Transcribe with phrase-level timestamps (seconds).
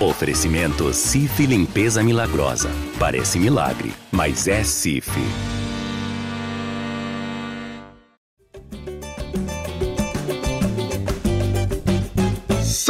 [0.00, 2.70] Oferecimento Cif Limpeza Milagrosa.
[2.98, 5.10] Parece milagre, mas é Cif.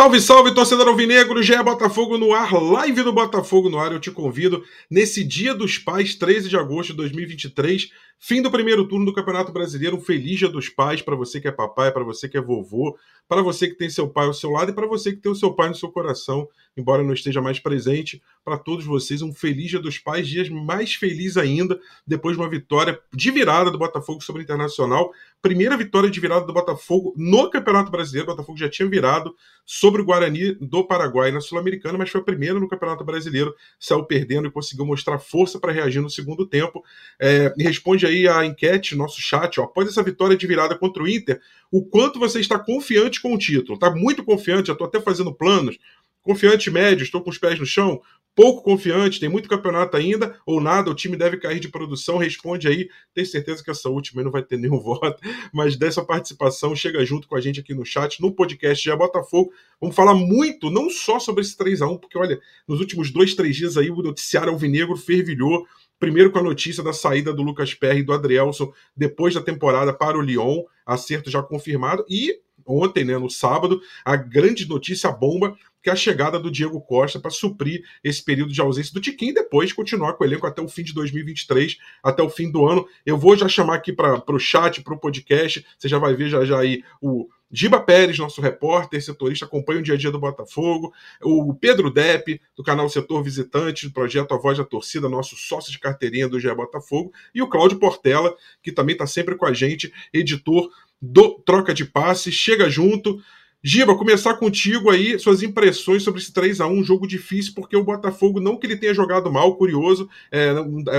[0.00, 3.92] Salve, salve, torcedor alvinegro, é Botafogo no ar, live do Botafogo no ar.
[3.92, 8.88] Eu te convido nesse Dia dos Pais, 13 de agosto de 2023, fim do primeiro
[8.88, 9.98] turno do Campeonato Brasileiro.
[9.98, 12.96] Um feliz Dia dos Pais para você que é papai, para você que é vovô,
[13.28, 15.36] para você que tem seu pai ao seu lado e para você que tem o
[15.36, 18.22] seu pai no seu coração, embora não esteja mais presente.
[18.44, 22.48] Para todos vocês, um feliz Dia dos Pais, dias mais feliz ainda depois de uma
[22.48, 25.12] vitória de virada do Botafogo sobre o Internacional.
[25.42, 28.30] Primeira vitória de virada do Botafogo no Campeonato Brasileiro.
[28.30, 32.24] O Botafogo já tinha virado sobre o Guarani do Paraguai na Sul-Americana, mas foi a
[32.24, 36.84] primeira no Campeonato Brasileiro, saiu perdendo e conseguiu mostrar força para reagir no segundo tempo.
[37.20, 41.08] É, responde aí a enquete, nosso chat, ó, após essa vitória de virada contra o
[41.08, 43.74] Inter, o quanto você está confiante com o título?
[43.74, 45.78] Está muito confiante, já estou até fazendo planos.
[46.22, 48.00] Confiante médio, estou com os pés no chão?
[48.34, 52.68] Pouco confiante, tem muito campeonato ainda, ou nada, o time deve cair de produção, responde
[52.68, 55.20] aí, tenho certeza que essa última não vai ter nenhum voto,
[55.52, 59.52] mas dessa participação, chega junto com a gente aqui no chat, no podcast Já Botafogo,
[59.80, 63.34] vamos falar muito, não só sobre esse 3 a 1 porque olha, nos últimos dois,
[63.34, 65.66] três dias aí, o noticiário alvinegro fervilhou,
[65.98, 69.92] primeiro com a notícia da saída do Lucas Perry e do Adrielson depois da temporada
[69.92, 72.40] para o Lyon, acerto já confirmado, e
[72.70, 76.80] ontem, né, no sábado, a grande notícia, a bomba, que é a chegada do Diego
[76.80, 80.46] Costa para suprir esse período de ausência do Tiquinho e depois continuar com o elenco
[80.46, 82.86] até o fim de 2023, até o fim do ano.
[83.04, 86.28] Eu vou já chamar aqui para o chat, para o podcast, você já vai ver
[86.28, 90.20] já, já aí o Giba Pérez, nosso repórter, setorista, acompanha o dia a dia do
[90.20, 90.92] Botafogo.
[91.20, 95.72] O Pedro Depp, do canal Setor Visitante, do projeto A Voz da Torcida, nosso sócio
[95.72, 97.12] de carteirinha do GE Botafogo.
[97.34, 101.84] E o Cláudio Portela, que também está sempre com a gente, editor do Troca de
[101.84, 102.30] Passe.
[102.30, 103.20] Chega junto.
[103.62, 107.76] Giba, começar contigo aí, suas impressões sobre esse 3 a 1 um jogo difícil, porque
[107.76, 110.54] o Botafogo, não que ele tenha jogado mal, curioso, é,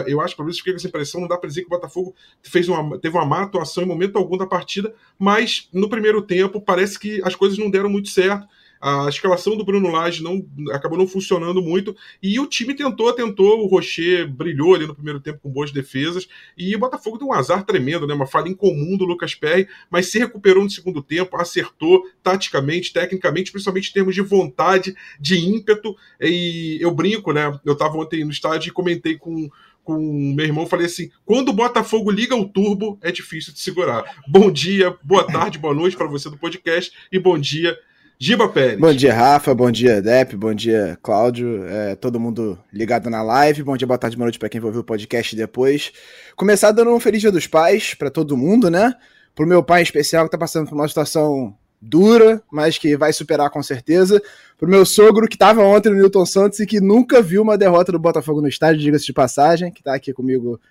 [0.05, 1.71] eu acho que por isso fiquei com essa impressão, não dá para dizer que o
[1.71, 2.13] Botafogo
[2.43, 6.61] fez uma, teve uma má atuação em momento algum da partida, mas no primeiro tempo
[6.61, 8.47] parece que as coisas não deram muito certo
[8.81, 13.63] a escalação do Bruno Lage não, acabou não funcionando muito, e o time tentou, tentou,
[13.63, 16.27] o Rocher brilhou ali no primeiro tempo com boas defesas,
[16.57, 20.07] e o Botafogo deu um azar tremendo, né, uma falha incomum do Lucas Perry, mas
[20.07, 25.95] se recuperou no segundo tempo, acertou taticamente, tecnicamente, principalmente em termos de vontade, de ímpeto,
[26.19, 29.49] e eu brinco, né, eu estava ontem no estádio e comentei com
[29.83, 29.97] com
[30.35, 34.03] meu irmão, falei assim: quando o Botafogo liga o turbo, é difícil de segurar.
[34.27, 37.75] Bom dia, boa tarde, boa noite para você do podcast e bom dia
[38.23, 38.79] Giba Pérez.
[38.79, 39.51] Bom dia, Rafa.
[39.55, 40.35] Bom dia, Dep.
[40.35, 41.65] Bom dia, Cláudio.
[41.65, 43.63] É, todo mundo ligado na live.
[43.63, 45.91] Bom dia, boa tarde, boa noite para quem vai ouvir o podcast depois.
[46.35, 48.93] Começar dando um feliz dia dos pais para todo mundo, né?
[49.33, 53.11] Pro meu pai em especial, que tá passando por uma situação dura, mas que vai
[53.11, 54.21] superar com certeza.
[54.55, 57.91] Pro meu sogro, que estava ontem no Newton Santos e que nunca viu uma derrota
[57.91, 60.61] do Botafogo no estádio, diga-se de passagem, que está aqui comigo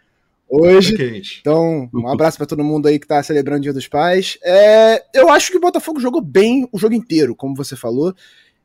[0.51, 1.23] hoje.
[1.41, 4.37] Então, um abraço para todo mundo aí que tá celebrando o Dia dos Pais.
[4.43, 8.15] É, eu acho que o Botafogo jogou bem o jogo inteiro, como você falou.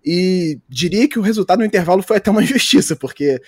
[0.03, 3.40] E diria que o resultado no intervalo foi até uma injustiça, porque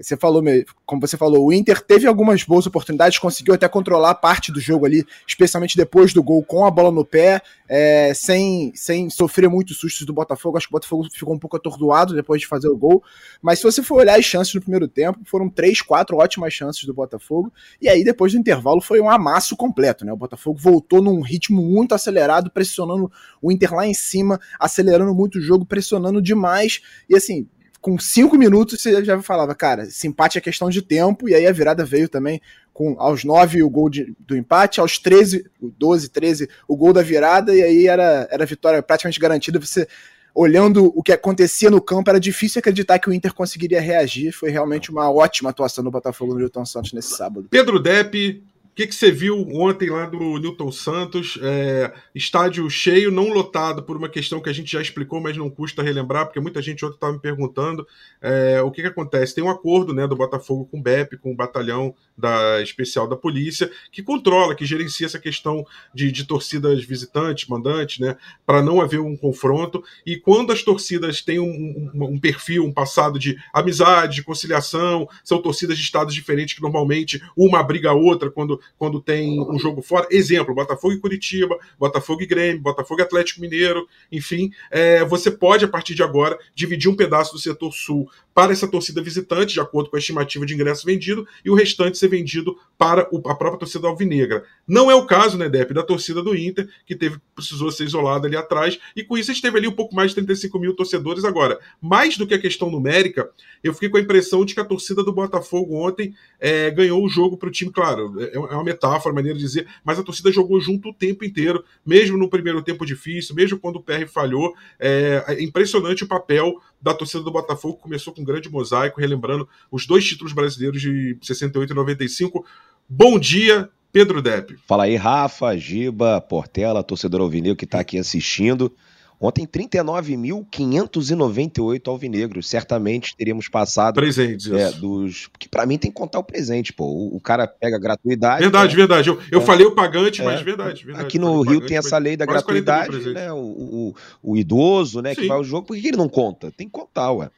[0.00, 0.42] você falou,
[0.86, 4.86] como você falou, o Inter teve algumas boas oportunidades, conseguiu até controlar parte do jogo
[4.86, 9.78] ali, especialmente depois do gol com a bola no pé, é, sem, sem sofrer muitos
[9.78, 10.56] sustos do Botafogo.
[10.56, 13.02] Acho que o Botafogo ficou um pouco atordoado depois de fazer o gol.
[13.42, 16.84] Mas se você for olhar as chances no primeiro tempo, foram três, quatro ótimas chances
[16.84, 17.52] do Botafogo.
[17.80, 20.12] E aí, depois do intervalo, foi um amasso completo, né?
[20.12, 23.10] O Botafogo voltou num ritmo muito acelerado, pressionando
[23.40, 26.80] o Inter lá em cima, acelerando muito o jogo, pressionando demais.
[27.08, 27.46] E assim,
[27.80, 31.46] com cinco minutos você já falava, cara, esse empate é questão de tempo, e aí
[31.46, 32.40] a virada veio também
[32.72, 37.02] com aos 9 o gol de, do empate, aos 13, 12, 13 o gol da
[37.02, 39.58] virada, e aí era, era vitória praticamente garantida.
[39.58, 39.86] Você
[40.34, 44.32] olhando o que acontecia no campo, era difícil acreditar que o Inter conseguiria reagir.
[44.32, 47.48] Foi realmente uma ótima atuação do Botafogo no Newton Santos nesse sábado.
[47.50, 48.42] Pedro Depp,
[48.80, 51.38] que, que você viu ontem lá do Newton Santos?
[51.42, 55.50] É, estádio cheio, não lotado, por uma questão que a gente já explicou, mas não
[55.50, 57.86] custa relembrar, porque muita gente ontem estava me perguntando
[58.22, 59.34] é, o que, que acontece.
[59.34, 63.16] Tem um acordo né, do Botafogo com o BEP, com o batalhão da especial da
[63.16, 68.16] polícia, que controla, que gerencia essa questão de, de torcidas visitantes, mandantes, né,
[68.46, 69.84] para não haver um confronto.
[70.06, 75.06] E quando as torcidas têm um, um, um, perfil, um passado de amizade, de conciliação,
[75.22, 79.58] são torcidas de estados diferentes que normalmente uma briga a outra quando quando tem um
[79.58, 80.06] jogo fora.
[80.10, 85.64] Exemplo, Botafogo e Curitiba, Botafogo e Grêmio, Botafogo e Atlético Mineiro, enfim, é, você pode,
[85.64, 89.60] a partir de agora, dividir um pedaço do setor sul para essa torcida visitante, de
[89.60, 93.58] acordo com a estimativa de ingresso vendido, e o restante ser vendido para a própria
[93.58, 94.44] torcida alvinegra.
[94.66, 98.26] Não é o caso, né, Dep, da torcida do Inter, que teve, precisou ser isolada
[98.26, 100.74] ali atrás, e com isso a gente teve ali um pouco mais de 35 mil
[100.74, 101.24] torcedores.
[101.24, 103.28] Agora, mais do que a questão numérica,
[103.62, 107.08] eu fiquei com a impressão de que a torcida do Botafogo ontem é, ganhou o
[107.08, 110.32] jogo para o time, claro, é, é uma metáfora, maneira de dizer, mas a torcida
[110.32, 114.54] jogou junto o tempo inteiro, mesmo no primeiro tempo difícil, mesmo quando o PR falhou.
[114.78, 119.48] É, é impressionante o papel da torcida do Botafogo, começou com um grande mosaico, relembrando
[119.70, 122.44] os dois títulos brasileiros de 68 e 95.
[122.88, 124.56] Bom dia, Pedro Depp.
[124.66, 128.74] Fala aí, Rafa, Giba, Portela, torcedor alvinegro que está aqui assistindo.
[129.22, 132.48] Ontem, 39.598 alvinegros.
[132.48, 133.96] Certamente teríamos passado.
[133.96, 135.28] Presentes, é, dos.
[135.38, 136.86] Que para mim tem que contar o presente, pô.
[136.86, 138.40] O, o cara pega gratuidade.
[138.40, 138.78] Verdade, né?
[138.78, 139.10] verdade.
[139.10, 139.44] Eu, eu é.
[139.44, 140.24] falei o pagante, é.
[140.24, 141.04] mas verdade, verdade.
[141.04, 143.30] Aqui no Rio tem essa lei da gratuidade, né?
[143.30, 145.20] O, o, o, idoso, né, Sim.
[145.20, 146.50] que vai ao jogo, por que ele não conta?
[146.50, 147.30] Tem que contar, ué.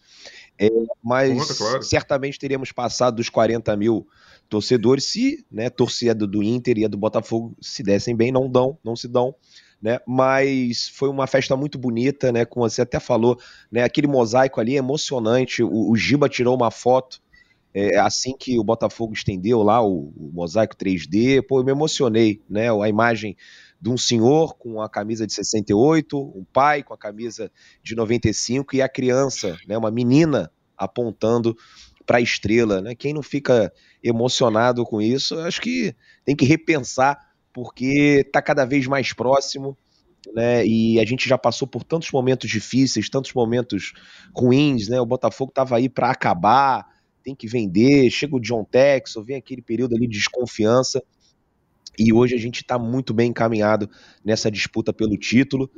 [0.57, 0.71] É,
[1.03, 1.83] mas Conta, claro.
[1.83, 4.07] certamente teríamos passado dos 40 mil
[4.49, 8.49] torcedores se né, torcida do, do Inter e a do Botafogo se dessem bem, não
[8.49, 9.35] dão, não se dão
[9.83, 9.99] né?
[10.07, 12.45] Mas foi uma festa muito bonita, né?
[12.45, 13.37] Como você até falou,
[13.71, 13.83] né?
[13.83, 15.63] Aquele mosaico ali é emocionante.
[15.63, 17.21] O, o Giba tirou uma foto
[17.75, 21.43] é, assim que o Botafogo estendeu lá o, o, mosaico 3D.
[21.47, 22.69] Pô, eu me emocionei, né?
[22.71, 23.37] A imagem
[23.81, 27.51] de um senhor com a camisa de 68, um pai com a camisa
[27.83, 29.77] de 95 e a criança, né?
[29.77, 31.57] Uma menina apontando
[32.07, 32.95] para a estrela, né?
[32.95, 35.95] Quem não fica emocionado com isso, acho que
[36.25, 39.77] tem que repensar porque está cada vez mais próximo,
[40.35, 40.67] né?
[40.67, 43.93] E a gente já passou por tantos momentos difíceis, tantos momentos
[44.35, 45.01] ruins, né?
[45.01, 46.87] O Botafogo estava aí para acabar,
[47.23, 51.03] tem que vender, chega o John Texel, vem aquele período ali de desconfiança.
[51.99, 53.89] E hoje a gente está muito bem encaminhado
[54.25, 55.71] nessa disputa pelo título.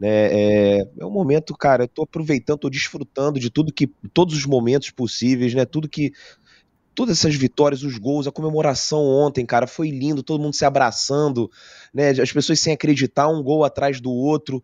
[0.00, 0.08] Né?
[0.08, 4.46] É, é um momento, cara, eu tô aproveitando, tô desfrutando de tudo que, todos os
[4.46, 5.66] momentos possíveis, né?
[5.66, 6.12] Tudo que
[6.94, 11.50] todas essas vitórias, os gols, a comemoração ontem, cara, foi lindo, todo mundo se abraçando,
[11.92, 12.10] né?
[12.10, 14.62] As pessoas sem acreditar, um gol atrás do outro.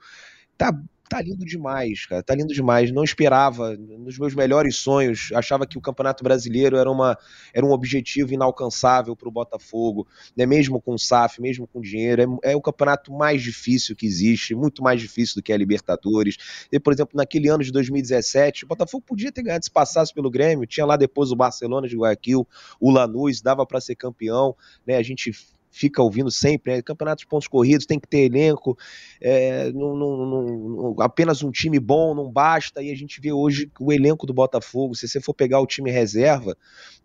[0.59, 0.73] Tá,
[1.09, 2.23] tá lindo demais, cara.
[2.23, 2.93] Tá lindo demais.
[2.93, 7.17] Não esperava, nos meus melhores sonhos, achava que o Campeonato Brasileiro era, uma,
[7.55, 10.07] era um objetivo inalcançável para o Botafogo,
[10.37, 10.47] né?
[10.47, 12.41] mesmo com SAF, mesmo com dinheiro.
[12.45, 16.37] É, é, o campeonato mais difícil que existe, muito mais difícil do que a Libertadores.
[16.71, 20.31] E, por exemplo, naquele ano de 2017, o Botafogo podia ter ganhado se passasse pelo
[20.31, 22.47] Grêmio, tinha lá depois o Barcelona de Guayaquil,
[22.81, 24.55] o Lanús, dava para ser campeão,
[24.87, 24.97] né?
[24.97, 25.33] A gente
[25.77, 26.83] fica ouvindo sempre, né?
[26.83, 28.79] campeonato de pontos corridos tem que ter elenco,
[29.21, 33.71] é, não, não, não, apenas um time bom não basta, e a gente vê hoje
[33.79, 36.57] o elenco do Botafogo, se você for pegar o time reserva,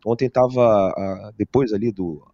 [0.06, 2.26] ontem estava, depois ali do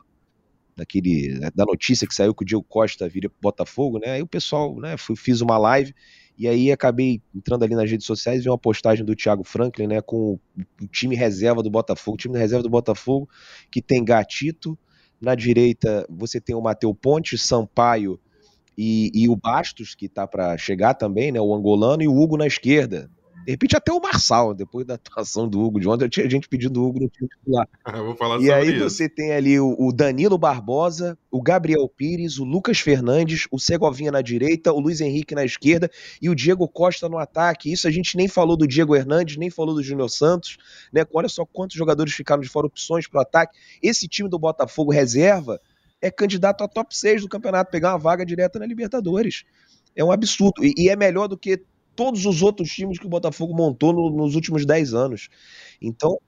[0.75, 4.21] daquele, da notícia que saiu que o Diego Costa viria para o Botafogo, né, aí
[4.21, 5.91] o pessoal, né, fui, fiz uma live,
[6.37, 9.87] e aí acabei entrando ali nas redes sociais e vi uma postagem do Thiago Franklin,
[9.87, 10.39] né, com
[10.79, 13.27] o time reserva do Botafogo, o time reserva do Botafogo,
[13.71, 14.77] que tem Gatito,
[15.19, 18.19] na direita, você tem o Mateu Ponte, Sampaio
[18.77, 21.41] e, e o Bastos, que está para chegar também, né?
[21.41, 23.09] O angolano, e o Hugo na esquerda.
[23.47, 26.83] De repente até o Marçal, depois da atuação do Hugo de ontem, tinha gente pedindo
[26.83, 27.65] o Hugo no time titular.
[28.41, 28.89] E aí isso.
[28.89, 34.11] você tem ali o, o, Danilo Barbosa, o Gabriel Pires, o Lucas Fernandes, o Segovinha
[34.11, 35.89] na direita, o Luiz Henrique na esquerda
[36.21, 37.71] e o Diego Costa no ataque.
[37.71, 40.57] Isso a gente nem falou do Diego Hernandes, nem falou do Júnior Santos,
[40.91, 41.05] né?
[41.13, 43.57] Olha só quantos jogadores ficaram de fora opções para o ataque.
[43.81, 45.57] Esse time do Botafogo reserva
[46.01, 49.45] é candidato a top 6 do campeonato, pegar uma vaga direta na Libertadores.
[49.95, 50.65] É um absurdo.
[50.65, 51.63] E, e é melhor do que
[51.97, 55.29] todos os outros times que o Botafogo montou no, nos últimos 10 anos.
[55.81, 56.19] Então.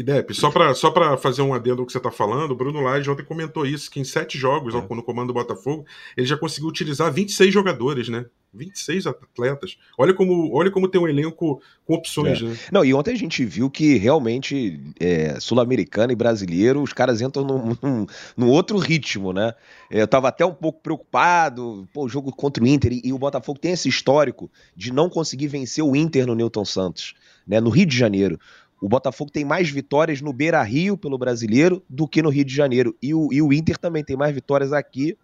[0.00, 2.80] E Depp, só para só fazer um adendo ao que você está falando, o Bruno
[2.80, 4.80] Lage ontem comentou isso, que em sete jogos é.
[4.80, 5.84] no comando do Botafogo,
[6.16, 8.24] ele já conseguiu utilizar 26 jogadores, né?
[8.54, 9.76] 26 atletas.
[9.98, 12.44] Olha como, olha como tem um elenco com opções, é.
[12.44, 12.56] né?
[12.72, 17.44] Não, e ontem a gente viu que realmente é, sul-americano e brasileiro, os caras entram
[17.44, 19.52] num, num, num, outro ritmo, né?
[19.90, 23.18] Eu tava até um pouco preocupado, pô, o jogo contra o Inter, e, e, o
[23.18, 27.12] Botafogo tem esse histórico de não conseguir vencer o Inter no Newton Santos,
[27.46, 27.60] né?
[27.60, 28.40] No Rio de Janeiro.
[28.80, 32.54] O Botafogo tem mais vitórias no Beira Rio pelo brasileiro do que no Rio de
[32.54, 32.96] Janeiro.
[33.02, 35.16] E o, e o Inter também tem mais vitórias aqui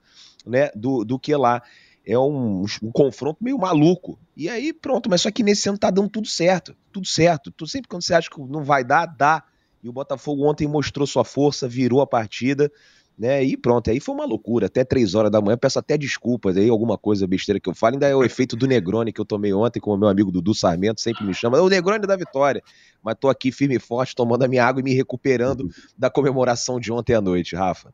[0.44, 1.62] né, do, do que lá
[2.06, 4.16] é um, um, confronto meio maluco.
[4.36, 6.76] E aí, pronto, mas só que nesse ano tá dando tudo certo.
[6.92, 7.50] Tudo certo.
[7.50, 9.42] Tu, sempre quando você acha que não vai dar, dá.
[9.82, 12.70] E o Botafogo ontem mostrou sua força, virou a partida,
[13.18, 13.42] né?
[13.42, 14.66] E pronto, aí foi uma loucura.
[14.66, 17.94] Até três horas da manhã, peço até desculpas aí, alguma coisa besteira que eu falo.
[17.94, 20.54] Ainda é o efeito do Negroni que eu tomei ontem, com o meu amigo Dudu
[20.54, 21.60] Sarmento, sempre me chama.
[21.60, 22.62] O Negroni da vitória.
[23.02, 26.78] Mas tô aqui firme e forte, tomando a minha água e me recuperando da comemoração
[26.78, 27.92] de ontem à noite, Rafa.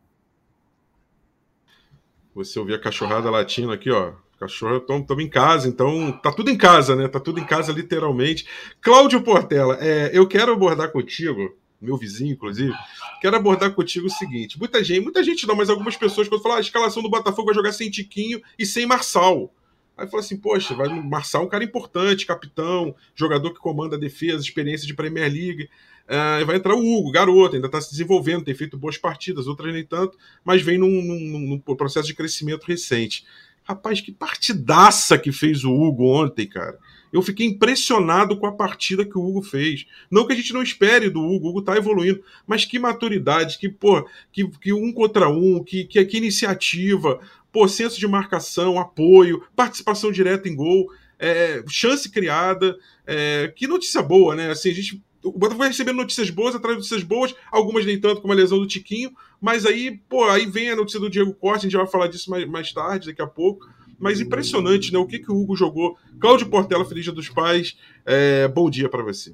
[2.34, 4.14] Você ouvir a cachorrada latina aqui, ó.
[4.40, 7.06] Cachorro, estamos em casa, então tá tudo em casa, né?
[7.06, 8.44] Tá tudo em casa, literalmente.
[8.80, 12.72] Cláudio Portela, é, eu quero abordar contigo, meu vizinho, inclusive,
[13.20, 16.56] quero abordar contigo o seguinte: muita gente, muita gente não, mas algumas pessoas, quando falam
[16.56, 19.52] ah, a escalação do Botafogo vai jogar sem Tiquinho e sem Marçal.
[19.96, 23.98] Aí fala assim, poxa, vai Marçal é um cara importante, capitão, jogador que comanda a
[23.98, 25.68] defesa, experiência de Premier League.
[26.04, 29.72] Uh, vai entrar o Hugo, garoto, ainda está se desenvolvendo, tem feito boas partidas, outras
[29.72, 33.24] nem tanto, mas vem num, num, num processo de crescimento recente.
[33.64, 36.78] Rapaz, que partidaça que fez o Hugo ontem, cara.
[37.12, 39.87] Eu fiquei impressionado com a partida que o Hugo fez.
[40.11, 43.59] Não que a gente não espere do Hugo, o Hugo tá evoluindo, mas que maturidade,
[43.59, 47.21] que, pô, que, que um contra um, que, que, que iniciativa,
[47.52, 52.76] pô, senso de marcação, apoio, participação direta em gol, é, chance criada.
[53.07, 54.50] É, que notícia boa, né?
[54.50, 57.99] Assim, a gente o Botafogo vai recebendo notícias boas atrás de notícias boas, algumas nem
[57.99, 61.33] tanto como a lesão do Tiquinho, mas aí, pô, aí vem a notícia do Diego
[61.35, 63.69] Costa, a gente vai falar disso mais, mais tarde, daqui a pouco.
[64.02, 64.99] Mas impressionante, né?
[64.99, 65.97] O que, que o Hugo jogou.
[66.18, 67.78] Cláudio Portela, Feliz Dia dos Pais.
[68.04, 69.32] É, bom dia para você.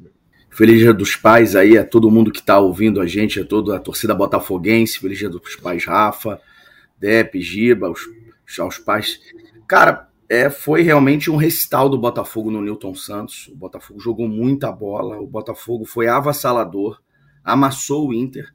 [0.50, 3.76] Feliz Dia dos Pais aí a todo mundo que está ouvindo a gente, a toda
[3.76, 4.98] a torcida botafoguense.
[4.98, 6.38] Feliz Dia dos Pais, Rafa,
[6.98, 8.00] Depe, Giba, os,
[8.60, 9.18] os pais.
[9.66, 13.48] Cara, é, foi realmente um recital do Botafogo no Newton Santos.
[13.48, 17.00] O Botafogo jogou muita bola, o Botafogo foi avassalador,
[17.42, 18.52] amassou o Inter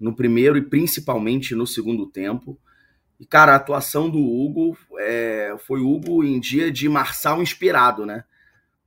[0.00, 2.58] no primeiro e principalmente no segundo tempo.
[3.20, 8.24] E, cara, a atuação do Hugo é, foi Hugo em dia de Marçal inspirado, né?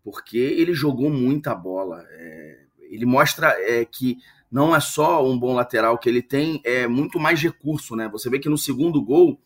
[0.03, 2.03] Porque ele jogou muita bola.
[2.09, 4.17] É, ele mostra é, que
[4.51, 8.09] não é só um bom lateral, que ele tem é muito mais recurso, né?
[8.09, 9.39] Você vê que no segundo gol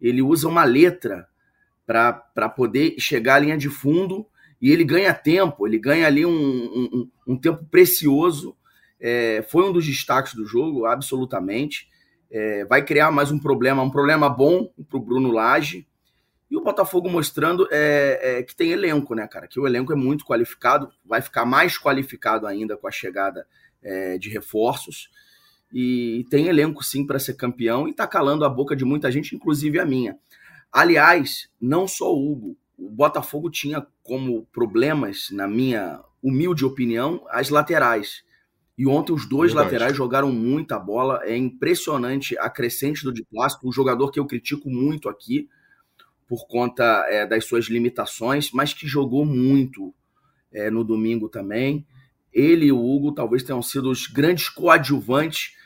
[0.00, 1.28] ele usa uma letra
[1.84, 4.24] para poder chegar à linha de fundo
[4.62, 8.56] e ele ganha tempo, ele ganha ali um, um, um tempo precioso.
[9.00, 11.88] É, foi um dos destaques do jogo, absolutamente.
[12.30, 15.86] É, vai criar mais um problema, um problema bom para o Bruno Lage.
[16.50, 19.46] E o Botafogo mostrando é, é, que tem elenco, né, cara?
[19.46, 23.46] Que o elenco é muito qualificado, vai ficar mais qualificado ainda com a chegada
[23.82, 25.10] é, de reforços.
[25.72, 29.36] E tem elenco sim para ser campeão e está calando a boca de muita gente,
[29.36, 30.18] inclusive a minha.
[30.72, 37.50] Aliás, não só o Hugo, o Botafogo tinha como problemas, na minha humilde opinião, as
[37.50, 38.22] laterais.
[38.78, 39.72] E ontem os dois Verdade.
[39.72, 41.20] laterais jogaram muita bola.
[41.24, 45.48] É impressionante a crescente do Di Plástico, um jogador que eu critico muito aqui
[46.28, 49.92] por conta é, das suas limitações, mas que jogou muito
[50.52, 51.84] é, no domingo também.
[52.32, 55.56] Ele e o Hugo talvez tenham sido os grandes coadjuvantes,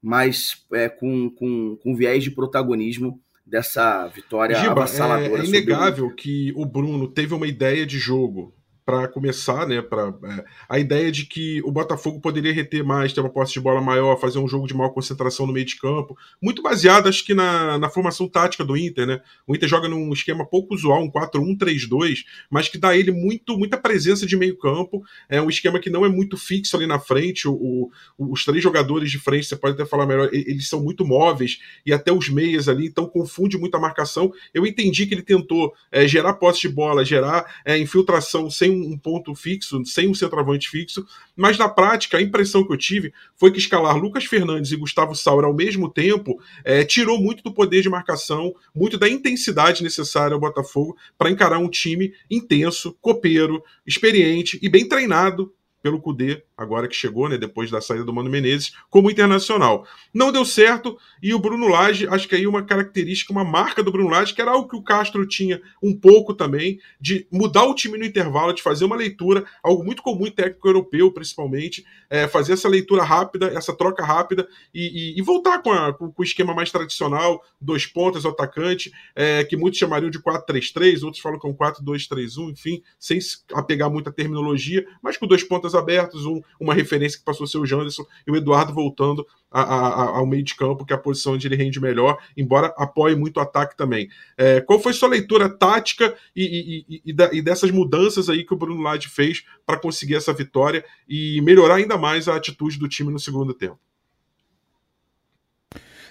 [0.00, 5.42] mas é, com, com, com viés de protagonismo dessa vitória Giba, avassaladora.
[5.42, 10.14] É, é inegável que o Bruno teve uma ideia de jogo para começar, né, para
[10.24, 13.80] é, a ideia de que o Botafogo poderia reter mais, ter uma posse de bola
[13.80, 17.34] maior, fazer um jogo de maior concentração no meio de campo, muito baseado, acho que
[17.34, 19.20] na, na formação tática do Inter, né?
[19.46, 23.76] O Inter joga num esquema pouco usual, um 4-1-3-2, mas que dá ele muito, muita
[23.76, 25.04] presença de meio campo.
[25.28, 27.46] É um esquema que não é muito fixo ali na frente.
[27.46, 31.04] O, o, os três jogadores de frente, você pode até falar melhor, eles são muito
[31.04, 34.32] móveis e até os meias ali, então confunde muito a marcação.
[34.52, 38.96] Eu entendi que ele tentou é, gerar posse de bola, gerar é, infiltração sem um
[38.96, 43.50] ponto fixo, sem um centroavante fixo, mas na prática a impressão que eu tive foi
[43.50, 47.82] que escalar Lucas Fernandes e Gustavo Sauer ao mesmo tempo é, tirou muito do poder
[47.82, 54.58] de marcação, muito da intensidade necessária ao Botafogo para encarar um time intenso, copeiro, experiente
[54.62, 55.52] e bem treinado
[55.82, 59.86] pelo Cudê, agora que chegou, né, depois da saída do Mano Menezes, como internacional.
[60.12, 63.90] Não deu certo, e o Bruno Lage, acho que aí uma característica, uma marca do
[63.90, 67.74] Bruno Lage, que era algo que o Castro tinha um pouco também, de mudar o
[67.74, 72.28] time no intervalo, de fazer uma leitura, algo muito comum em técnico europeu, principalmente, é,
[72.28, 76.22] fazer essa leitura rápida, essa troca rápida, e, e, e voltar com, a, com, o
[76.22, 81.46] esquema mais tradicional, dois pontas, atacante, é, que muitos chamariam de 4-3-3, outros falam que
[81.46, 83.18] é um 4-2-3-1, enfim, sem
[83.52, 87.58] apegar muita terminologia, mas com dois pontas abertos, um, uma referência que passou a ser
[87.58, 90.98] o Janderson e o Eduardo voltando a, a, ao meio de campo, que é a
[90.98, 94.08] posição onde ele rende melhor, embora apoie muito o ataque também.
[94.36, 98.54] É, qual foi sua leitura tática e, e, e, da, e, dessas mudanças aí que
[98.54, 102.88] o Bruno Lage fez para conseguir essa vitória e melhorar ainda mais a atitude do
[102.88, 103.78] time no segundo tempo?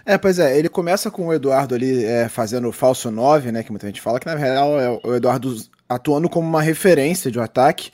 [0.05, 3.63] É, pois é, ele começa com o Eduardo ali é, fazendo o falso 9, né?
[3.63, 5.55] Que muita gente fala que na real é o Eduardo
[5.87, 7.91] atuando como uma referência de um ataque.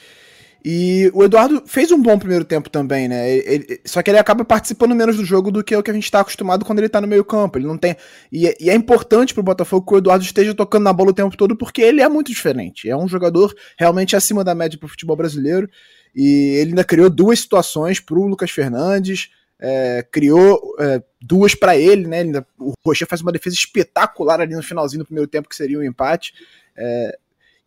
[0.66, 3.30] E o Eduardo fez um bom primeiro tempo também, né?
[3.32, 5.94] Ele, ele, só que ele acaba participando menos do jogo do que o que a
[5.94, 7.58] gente está acostumado quando ele está no meio campo.
[7.58, 7.96] Ele não tem.
[8.32, 11.38] E, e é importante pro Botafogo que o Eduardo esteja tocando na bola o tempo
[11.38, 12.90] todo, porque ele é muito diferente.
[12.90, 15.70] É um jogador realmente acima da média pro futebol brasileiro.
[16.16, 19.30] E ele ainda criou duas situações pro Lucas Fernandes.
[19.60, 22.24] é, criou é, duas para ele, né?
[22.60, 25.84] O Rocher faz uma defesa espetacular ali no finalzinho do primeiro tempo, que seria um
[25.84, 26.34] empate.
[26.76, 27.18] É,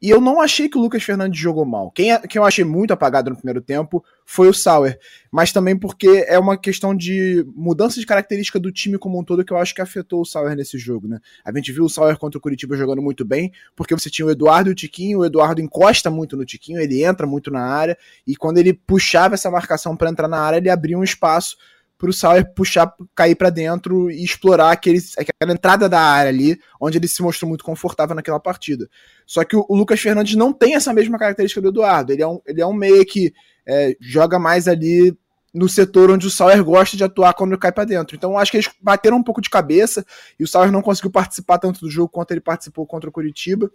[0.02, 1.90] e eu não achei que o Lucas Fernandes jogou mal.
[1.90, 4.99] Quem, quem eu achei muito apagado no primeiro tempo foi o Sauer.
[5.30, 9.45] Mas também porque é uma questão de mudança de característica do time como um todo
[9.45, 11.19] que eu acho que afetou o Sauer nesse jogo, né?
[11.45, 14.30] A gente viu o Sauer contra o Curitiba jogando muito bem, porque você tinha o
[14.30, 17.97] Eduardo e o Tiquinho, o Eduardo encosta muito no Tiquinho, ele entra muito na área,
[18.26, 21.57] e quando ele puxava essa marcação para entrar na área, ele abria um espaço
[22.00, 26.59] para o Sauer puxar, cair para dentro e explorar aquele, aquela entrada da área ali,
[26.80, 28.88] onde ele se mostrou muito confortável naquela partida.
[29.26, 32.11] Só que o, o Lucas Fernandes não tem essa mesma característica do Eduardo.
[32.11, 33.35] Ele é um, ele é um meia que
[33.66, 35.14] é, joga mais ali
[35.52, 38.16] no setor onde o Sauer gosta de atuar quando ele cai para dentro.
[38.16, 40.02] Então acho que eles bateram um pouco de cabeça
[40.38, 43.71] e o Sauer não conseguiu participar tanto do jogo quanto ele participou contra o Curitiba.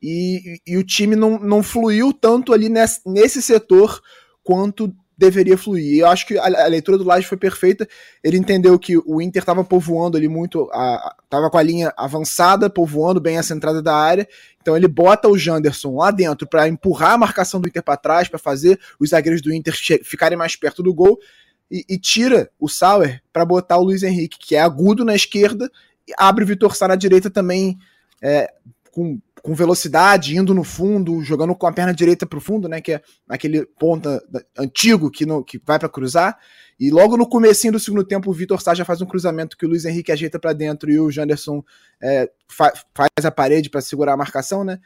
[0.00, 4.00] E, e, e o time não, não fluiu tanto ali nesse, nesse setor
[4.42, 6.00] quanto deveria fluir.
[6.00, 7.86] Eu acho que a, a leitura do Laje foi perfeita.
[8.24, 10.68] Ele entendeu que o Inter estava povoando ali muito,
[11.22, 14.26] estava com a linha avançada, povoando bem essa entrada da área.
[14.62, 18.28] Então ele bota o Janderson lá dentro para empurrar a marcação do Inter para trás,
[18.28, 21.18] para fazer os zagueiros do Inter ficarem mais perto do gol.
[21.70, 25.70] E, e tira o Sauer para botar o Luiz Henrique, que é agudo na esquerda,
[26.08, 27.78] e abre o Vitor Sá na direita também,
[28.20, 28.52] é,
[28.92, 32.80] com com velocidade, indo no fundo, jogando com a perna direita para o fundo, né,
[32.80, 34.22] que é aquele ponta
[34.56, 36.38] antigo que, no, que vai para cruzar.
[36.78, 39.66] E logo no comecinho do segundo tempo, o Vitor Sá já faz um cruzamento que
[39.66, 41.62] o Luiz Henrique ajeita para dentro e o Janderson
[42.02, 44.78] é, fa faz a parede para segurar a marcação, né?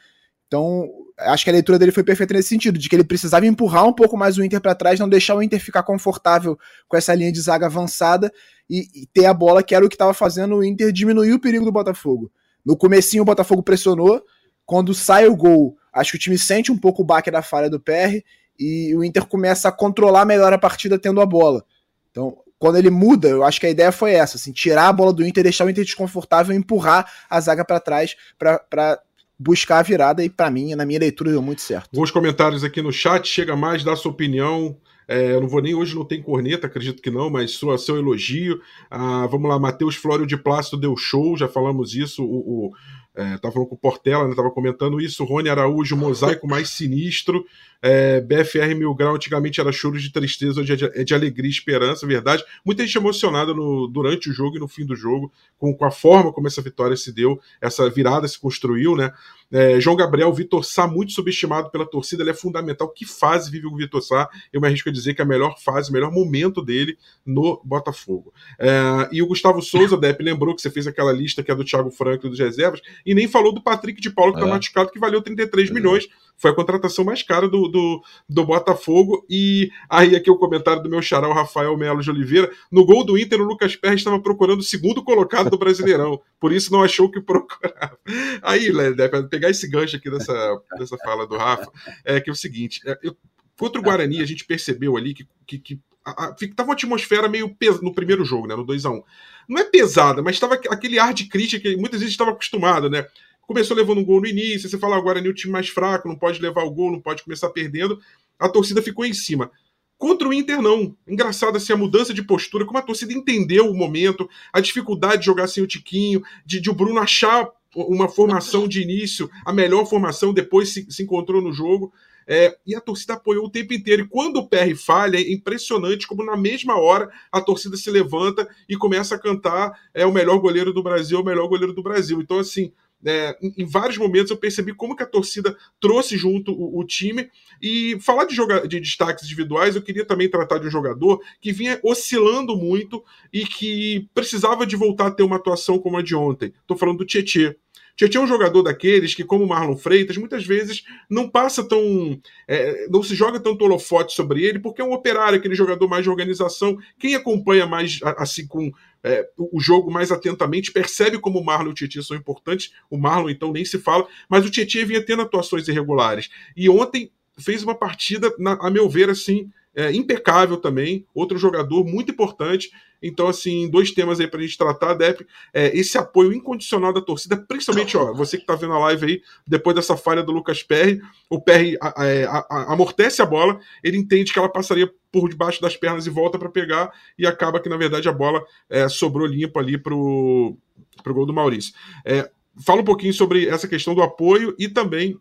[0.46, 3.86] Então, acho que a leitura dele foi perfeita nesse sentido, de que ele precisava empurrar
[3.86, 6.58] um pouco mais o Inter para trás, não deixar o Inter ficar confortável
[6.88, 8.32] com essa linha de zaga avançada
[8.68, 11.40] e, e ter a bola, que era o que estava fazendo o Inter diminuir o
[11.40, 12.30] perigo do Botafogo.
[12.64, 14.22] No comecinho o Botafogo pressionou,
[14.64, 17.68] quando sai o gol, acho que o time sente um pouco o baque da falha
[17.68, 18.22] do PR
[18.58, 21.64] e o Inter começa a controlar melhor a partida tendo a bola.
[22.10, 25.12] Então, quando ele muda, eu acho que a ideia foi essa, assim, tirar a bola
[25.12, 29.00] do Inter, deixar o Inter desconfortável e empurrar a zaga para trás para
[29.38, 31.90] buscar a virada e para mim, na minha leitura, deu muito certo.
[31.92, 34.76] Alguns comentários aqui no chat, chega mais, dá sua opinião.
[35.06, 37.96] É, eu não vou nem hoje, não tem corneta, acredito que não, mas sua, seu
[37.96, 38.60] elogio.
[38.90, 42.24] Ah, vamos lá, Matheus Flório de Plácido deu show, já falamos isso.
[42.24, 42.72] O, o,
[43.14, 45.24] é, tava falando com o Portela, né, tava comentando isso.
[45.24, 47.44] Rony Araújo, mosaico mais sinistro.
[47.82, 51.48] É, BFR Mil Grau antigamente era choro de tristeza, hoje é de, é de alegria
[51.48, 52.44] e esperança, verdade.
[52.64, 55.90] Muita gente emocionada no, durante o jogo e no fim do jogo, com, com a
[55.90, 59.12] forma como essa vitória se deu, essa virada se construiu, né?
[59.52, 62.88] É, João Gabriel, Vitor Sá, muito subestimado pela torcida, ele é fundamental.
[62.88, 64.28] Que fase vive o Vitor Sá?
[64.52, 67.60] Eu me arrisco a dizer que é a melhor fase, o melhor momento dele no
[67.64, 68.32] Botafogo.
[68.58, 71.64] É, e o Gustavo Souza, Depp, lembrou que você fez aquela lista que é do
[71.64, 74.52] Thiago Franco e dos reservas, e nem falou do Patrick de Paulo, que está é.
[74.52, 75.72] machucado, que valeu 33 é.
[75.72, 79.24] milhões foi a contratação mais cara do, do, do, Botafogo.
[79.30, 82.50] E aí, aqui o comentário do meu xará, Rafael Melo de Oliveira.
[82.70, 86.20] No gol do Inter, o Lucas Perry estava procurando o segundo colocado do Brasileirão.
[86.38, 87.98] Por isso não achou que procurava.
[88.42, 91.70] Aí, né, para pegar esse gancho aqui dessa, dessa fala do Rafa,
[92.04, 93.16] é que é o seguinte: é, eu,
[93.58, 97.28] contra o Guarani, a gente percebeu ali que, que, que a, a, tava uma atmosfera
[97.28, 97.80] meio pes...
[97.80, 98.54] no primeiro jogo, né?
[98.54, 99.02] No 2 a 1
[99.48, 103.06] Não é pesada, mas estava aquele ar de crítica que muitas vezes estava acostumado, né?
[103.46, 106.16] Começou levando um gol no início, você fala agora é o time mais fraco, não
[106.16, 107.98] pode levar o gol, não pode começar perdendo.
[108.38, 109.50] A torcida ficou em cima.
[109.96, 110.96] Contra o Inter, não.
[111.06, 115.26] Engraçado assim, a mudança de postura, como a torcida entendeu o momento, a dificuldade de
[115.26, 119.86] jogar sem o Tiquinho, de, de o Bruno achar uma formação de início, a melhor
[119.86, 121.92] formação, depois se, se encontrou no jogo.
[122.26, 124.02] É, e a torcida apoiou o tempo inteiro.
[124.02, 128.48] E quando o PR falha, é impressionante como na mesma hora a torcida se levanta
[128.68, 132.20] e começa a cantar é o melhor goleiro do Brasil, o melhor goleiro do Brasil.
[132.20, 132.72] Então, assim,
[133.04, 137.30] é, em, vários momentos eu percebi como que a torcida trouxe junto o, o time.
[137.60, 141.52] E falar de, joga de destaques individuais, eu queria também tratar de um jogador que
[141.52, 146.14] vinha oscilando muito e que precisava de voltar a ter uma atuação como a de
[146.14, 146.52] ontem.
[146.62, 147.56] Estou falando do Tietê.
[147.96, 152.20] Tietchan é um jogador daqueles que, como Marlon Freitas, muitas vezes não passa tão.
[152.48, 156.02] É, não se joga tanto holofote sobre ele, porque é um operário, aquele jogador mais
[156.02, 156.76] de organização.
[156.98, 158.72] Quem acompanha mais assim com
[159.04, 162.72] é, o jogo mais atentamente, percebe como o Marlon e o Tietchan são importantes.
[162.90, 166.30] O Marlon, então, nem se fala, mas o Tietchan vinha tendo atuações irregulares.
[166.56, 171.06] E ontem fez uma partida, na, a meu ver, assim, é, impecável também.
[171.14, 172.70] Outro jogador muito importante.
[173.06, 177.02] Então, assim, dois temas aí para a gente tratar, Dep, é, esse apoio incondicional da
[177.02, 180.62] torcida, principalmente, ó, você que está vendo a live aí, depois dessa falha do Lucas
[180.62, 185.76] Perry, o Perry é, amortece a bola, ele entende que ela passaria por debaixo das
[185.76, 189.60] pernas e volta para pegar, e acaba que, na verdade, a bola é, sobrou limpa
[189.60, 190.56] ali pro,
[191.02, 191.74] pro gol do Maurício.
[192.04, 192.30] É,
[192.64, 195.18] fala um pouquinho sobre essa questão do apoio e também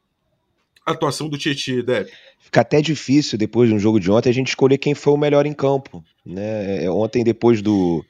[0.86, 2.08] atuação do Tietchan, Deb?
[2.40, 5.18] Fica até difícil, depois de um jogo de ontem, a gente escolher quem foi o
[5.18, 6.04] melhor em campo.
[6.26, 6.84] Né?
[6.84, 8.04] É, ontem, depois do,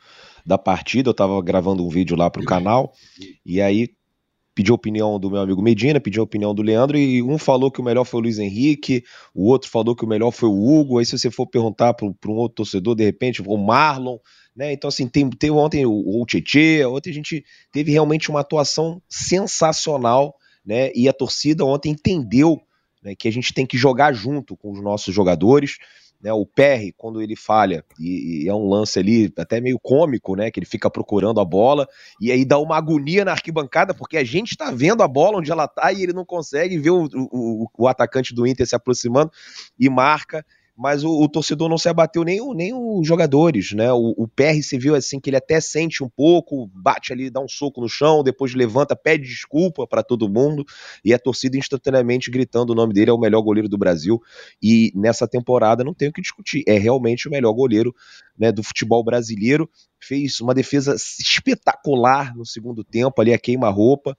[0.45, 2.93] da partida, eu estava gravando um vídeo lá para o canal,
[3.45, 3.89] e aí
[4.55, 7.71] pedi a opinião do meu amigo Medina, pedi a opinião do Leandro, e um falou
[7.71, 10.53] que o melhor foi o Luiz Henrique, o outro falou que o melhor foi o
[10.53, 14.17] Hugo, aí se você for perguntar para um outro torcedor, de repente, o Marlon,
[14.55, 14.71] né?
[14.71, 19.01] Então, assim, tem, teve ontem o, o Tietê, ontem a gente teve realmente uma atuação
[19.09, 20.91] sensacional, né?
[20.93, 22.61] E a torcida ontem entendeu
[23.03, 25.77] né, que a gente tem que jogar junto com os nossos jogadores.
[26.21, 30.37] Né, o PR, quando ele falha, e, e, é um lance ali até meio cômico,
[30.37, 30.49] né?
[30.49, 31.85] Que ele fica procurando a bola
[32.21, 35.51] e aí dá uma agonia na arquibancada, porque a gente está vendo a bola onde
[35.51, 39.31] ela tá e ele não consegue ver o, o, o atacante do Inter se aproximando
[39.77, 43.91] e marca mas o, o, torcedor não se abateu, nem, o, nem os jogadores, né?
[43.93, 47.39] O, o PR se viu assim que ele até sente um pouco, bate ali, dá
[47.39, 50.65] um soco no chão, depois levanta, pede desculpa para todo mundo,
[51.05, 54.19] e a torcida instantaneamente gritando o nome dele é o melhor goleiro do Brasil.
[54.61, 57.93] E nessa temporada não tem o que discutir, é realmente o melhor goleiro
[58.37, 59.69] né, do futebol brasileiro.
[59.99, 64.17] Fez uma defesa espetacular no segundo tempo, ali a queima-roupa,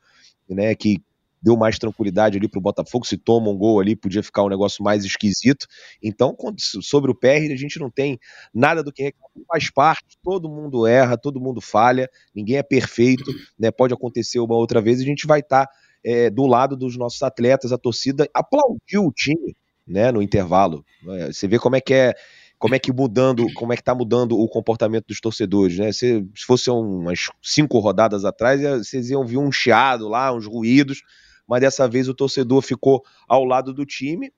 [0.49, 0.75] né?
[0.75, 1.03] Que
[1.45, 3.07] deu mais tranquilidade ali para o Botafogo.
[3.07, 5.67] Se toma um gol ali, podia ficar um negócio mais esquisito.
[6.03, 8.19] Então, sobre o PR, a gente não tem
[8.53, 9.31] nada do que reclamar.
[9.47, 13.71] Faz parte, todo mundo erra, todo mundo falha, ninguém é perfeito, né?
[13.71, 17.23] Pode acontecer uma outra vez, a gente vai estar tá, é, do lado dos nossos
[17.23, 19.55] atletas, a torcida aplaudiu o time,
[19.87, 20.85] né, no intervalo.
[21.27, 22.15] Você vê como é que é
[22.59, 25.93] como é que mudando, como é que tá mudando o comportamento dos torcedores, né?
[25.93, 31.03] Se, se fosse umas cinco rodadas atrás, vocês iam ver um chiado lá, uns ruídos,
[31.47, 34.33] mas dessa vez o torcedor ficou ao lado do time,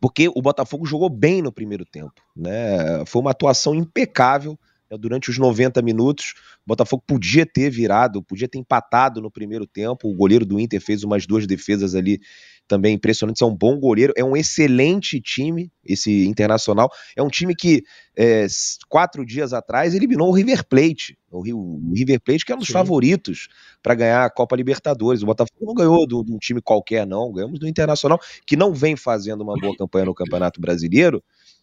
[0.00, 3.04] porque o Botafogo jogou bem no primeiro tempo, né?
[3.06, 4.58] Foi uma atuação impecável
[4.90, 4.98] né?
[4.98, 6.34] durante os 90 minutos.
[6.58, 10.08] O Botafogo podia ter virado, podia ter empatado no primeiro tempo.
[10.08, 12.20] O goleiro do Inter fez umas duas defesas ali
[12.68, 13.42] também impressionante.
[13.42, 16.90] É um bom goleiro, é um excelente time, esse Internacional.
[17.16, 17.82] É um time que
[18.16, 18.46] é,
[18.88, 21.18] quatro dias atrás eliminou o River Plate.
[21.30, 21.42] O,
[21.92, 22.74] River Plate, que é um dos Sim.
[22.74, 23.48] favoritos
[23.82, 25.22] para ganhar a Copa Libertadores.
[25.22, 27.32] O Botafogo não ganhou de um time qualquer, não.
[27.32, 31.22] Ganhamos do Internacional, que não vem fazendo uma boa campanha no Campeonato Brasileiro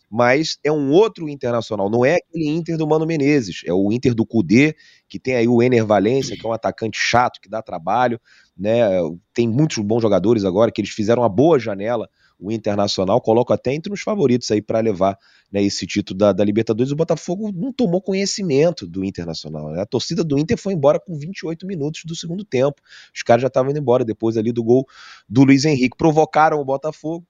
[0.09, 4.13] mas é um outro internacional, não é aquele Inter do Mano Menezes, é o Inter
[4.13, 4.75] do Cudê,
[5.07, 8.19] que tem aí o Ener Valência, que é um atacante chato, que dá trabalho,
[8.57, 8.87] né?
[9.33, 13.73] Tem muitos bons jogadores agora, que eles fizeram uma boa janela, o Internacional, coloco até
[13.73, 15.17] entre os favoritos aí para levar
[15.51, 16.91] né, esse título da, da, Libertadores.
[16.91, 19.71] O Botafogo não tomou conhecimento do Internacional.
[19.71, 19.81] Né?
[19.81, 22.81] A torcida do Inter foi embora com 28 minutos do segundo tempo.
[23.13, 24.85] Os caras já estavam indo embora depois ali do gol
[25.29, 25.97] do Luiz Henrique.
[25.97, 27.25] Provocaram o Botafogo,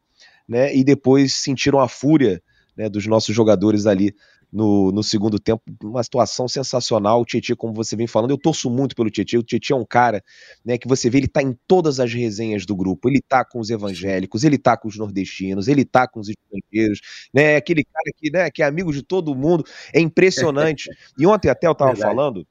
[0.48, 0.76] né?
[0.76, 2.42] E depois sentiram a fúria
[2.76, 4.14] né, dos nossos jogadores ali
[4.52, 7.22] no, no segundo tempo, uma situação sensacional.
[7.22, 9.40] O Tietchan, como você vem falando, eu torço muito pelo Tietchan.
[9.40, 10.24] O Tietchan é um cara
[10.64, 13.10] né, que você vê, ele tá em todas as resenhas do grupo.
[13.10, 17.02] Ele tá com os evangélicos, ele tá com os nordestinos, ele tá com os estrangeiros,
[17.34, 17.56] né?
[17.58, 19.66] Aquele cara que, né, que é amigo de todo mundo.
[19.94, 20.90] É impressionante.
[21.18, 22.14] E ontem até eu tava Verdade.
[22.14, 22.48] falando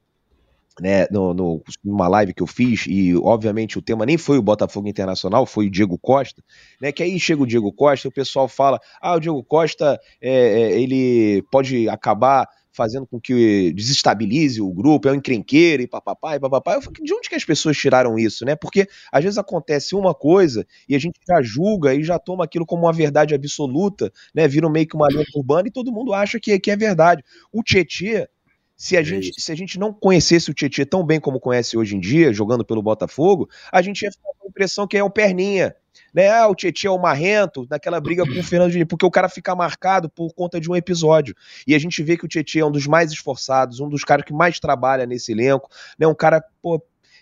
[0.79, 4.41] né, no, no, numa live que eu fiz, e obviamente o tema nem foi o
[4.41, 6.43] Botafogo Internacional, foi o Diego Costa,
[6.81, 9.99] né, que aí chega o Diego Costa e o pessoal fala, ah, o Diego Costa,
[10.21, 15.87] é, é, ele pode acabar fazendo com que desestabilize o grupo, é um encrenqueiro e
[15.87, 16.73] papapá e papapá.
[16.73, 18.55] Eu falei, de onde que as pessoas tiraram isso, né?
[18.55, 22.65] Porque às vezes acontece uma coisa e a gente já julga e já toma aquilo
[22.65, 24.47] como uma verdade absoluta, né?
[24.47, 27.23] Vira meio que uma lenda urbana e todo mundo acha que, que é verdade.
[27.51, 28.27] O Tietê,
[28.75, 31.77] se a, é gente, se a gente não conhecesse o Tietchan tão bem como conhece
[31.77, 35.03] hoje em dia, jogando pelo Botafogo, a gente ia ficar com a impressão que é
[35.03, 35.75] o perninha.
[36.13, 36.29] Né?
[36.29, 39.29] Ah, o Tietchan é o marrento, naquela briga com o Fernando Diniz, porque o cara
[39.29, 41.35] fica marcado por conta de um episódio.
[41.65, 44.25] E a gente vê que o Tietchan é um dos mais esforçados, um dos caras
[44.25, 46.05] que mais trabalha nesse elenco, né?
[46.07, 46.81] um cara pô,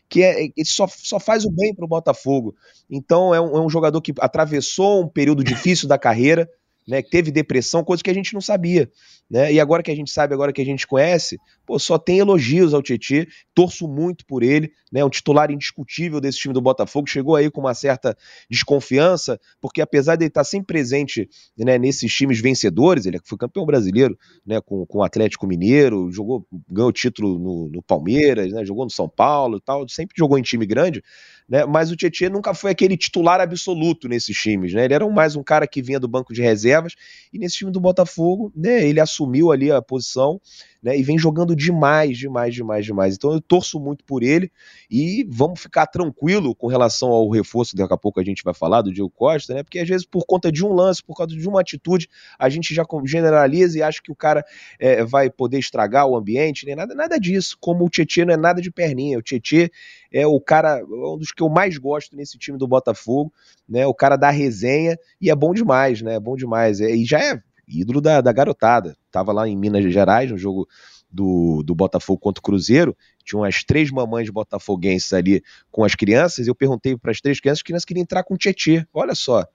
[0.09, 2.55] que é, ele só, só faz o bem pro Botafogo.
[2.89, 6.49] Então é um, é um jogador que atravessou um período difícil da carreira,
[6.87, 8.89] né, que teve depressão, coisa que a gente não sabia.
[9.29, 9.53] Né?
[9.53, 12.73] E agora que a gente sabe, agora que a gente conhece, pô, só tem elogios
[12.73, 15.03] ao Tietchan, torço muito por ele, né?
[15.03, 18.15] Um titular indiscutível desse time do Botafogo, chegou aí com uma certa
[18.49, 23.65] desconfiança, porque apesar de ele estar sempre presente né, nesses times vencedores, ele foi campeão
[23.65, 28.83] brasileiro né, com, com o Atlético Mineiro, jogou, ganhou título no, no Palmeiras, né, jogou
[28.83, 31.03] no São Paulo e tal, sempre jogou em time grande,
[31.47, 31.65] né?
[31.65, 34.85] Mas o Tietchan nunca foi aquele titular absoluto nesses times, né?
[34.85, 36.95] Ele era mais um cara que vinha do banco de reservas
[37.31, 38.87] e nesse time do Botafogo, né?
[38.87, 40.39] Ele assumiu ali a posição
[40.83, 40.97] né?
[40.97, 43.15] E vem jogando demais, demais, demais, demais.
[43.15, 44.51] Então eu torço muito por ele
[44.91, 48.81] e vamos ficar tranquilo com relação ao reforço, daqui a pouco a gente vai falar
[48.81, 49.63] do Diego Costa, né?
[49.63, 52.75] Porque às vezes por conta de um lance, por causa de uma atitude, a gente
[52.75, 54.43] já generaliza e acha que o cara
[54.77, 57.57] é, vai poder estragar o ambiente, nem nada, nada disso.
[57.61, 59.69] Como o Tietchan não é nada de perninha, o Tietchan
[60.13, 63.33] é o cara, um dos que eu mais gosto nesse time do Botafogo,
[63.67, 63.85] né?
[63.87, 66.15] O cara da resenha e é bom demais, né?
[66.15, 66.79] É bom demais.
[66.79, 68.95] É, e já é ídolo da, da garotada.
[69.11, 70.67] Tava lá em Minas Gerais, no jogo
[71.13, 76.47] do, do Botafogo contra o Cruzeiro, tinha umas três mamães botafoguenses ali com as crianças,
[76.47, 78.85] eu perguntei para as três crianças, as crianças queriam entrar com o Tietê.
[78.91, 79.45] Olha só,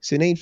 [0.00, 0.34] você nem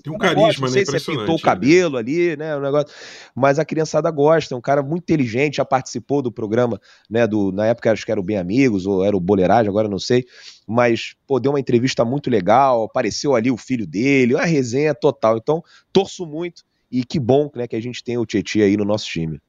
[0.00, 0.86] tem um carisma, não sei né?
[0.86, 1.42] se você pintou o né?
[1.42, 2.56] cabelo ali, né?
[2.56, 2.88] O negócio.
[3.34, 7.26] Mas a criançada gosta, é um cara muito inteligente, já participou do programa, né?
[7.26, 9.98] Do, na época acho que era o Bem Amigos, ou era o Boleiragem, agora não
[9.98, 10.24] sei.
[10.66, 15.36] Mas, pô, deu uma entrevista muito legal, apareceu ali o filho dele, uma resenha total.
[15.36, 18.84] Então, torço muito e que bom né, que a gente tem o Tietchan aí no
[18.84, 19.40] nosso time.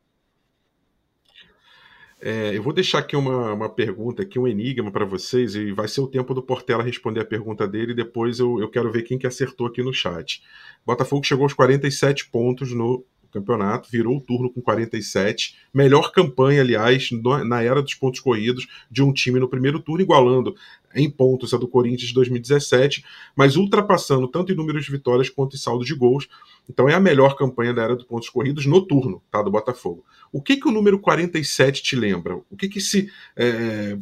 [2.25, 5.89] É, eu vou deixar aqui uma, uma pergunta, aqui um enigma para vocês, e vai
[5.89, 9.01] ser o tempo do Portela responder a pergunta dele, e depois eu, eu quero ver
[9.03, 10.41] quem que acertou aqui no chat.
[10.86, 15.57] Botafogo chegou aos 47 pontos no campeonato, virou o turno com 47.
[15.73, 17.09] Melhor campanha, aliás,
[17.45, 20.55] na era dos pontos corridos de um time no primeiro turno, igualando
[20.95, 23.03] em pontos a do Corinthians de 2017,
[23.35, 26.27] mas ultrapassando tanto em números de vitórias quanto em saldo de gols.
[26.69, 30.05] Então é a melhor campanha da era dos pontos corridos no turno, tá, do Botafogo.
[30.31, 32.35] O que que o número 47 te lembra?
[32.49, 33.97] O que que se é,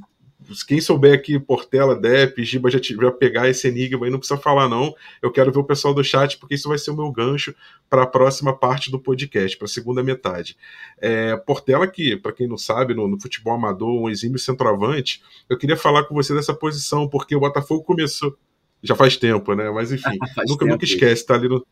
[0.67, 4.67] quem souber aqui, Portela, Dep, Giba já, já pegar esse enigma aí, não precisa falar
[4.67, 4.93] não.
[5.21, 7.56] Eu quero ver o pessoal do chat, porque isso vai ser o meu gancho
[7.89, 10.58] para a próxima parte do podcast, para a segunda metade.
[10.99, 15.58] É, Portela, que, para quem não sabe, no, no, futebol amador, um exímio centroavante, eu
[15.58, 18.36] queria falar com você dessa posição, porque o Botafogo começou.
[18.84, 19.69] Já faz tempo, né?
[19.69, 21.65] Mas enfim, nunca, nunca esquece, tá ali no.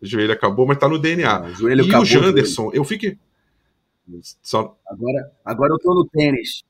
[0.00, 1.42] O joelho acabou, mas tá no DNA.
[1.60, 3.18] O e acabou, o Janderson, eu fiquei.
[4.42, 4.76] Só...
[4.88, 6.64] Agora, agora eu tô no tênis.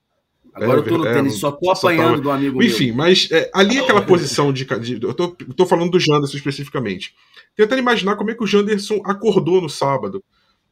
[0.54, 2.96] Agora é, eu tô no é, tênis, só tô apanhando do amigo Enfim, meu.
[2.96, 5.02] mas é, ali aquela posição de, de.
[5.02, 7.14] eu, tô, eu tô falando do Janderson especificamente.
[7.56, 10.22] Tentando imaginar como é que o Janderson acordou no sábado.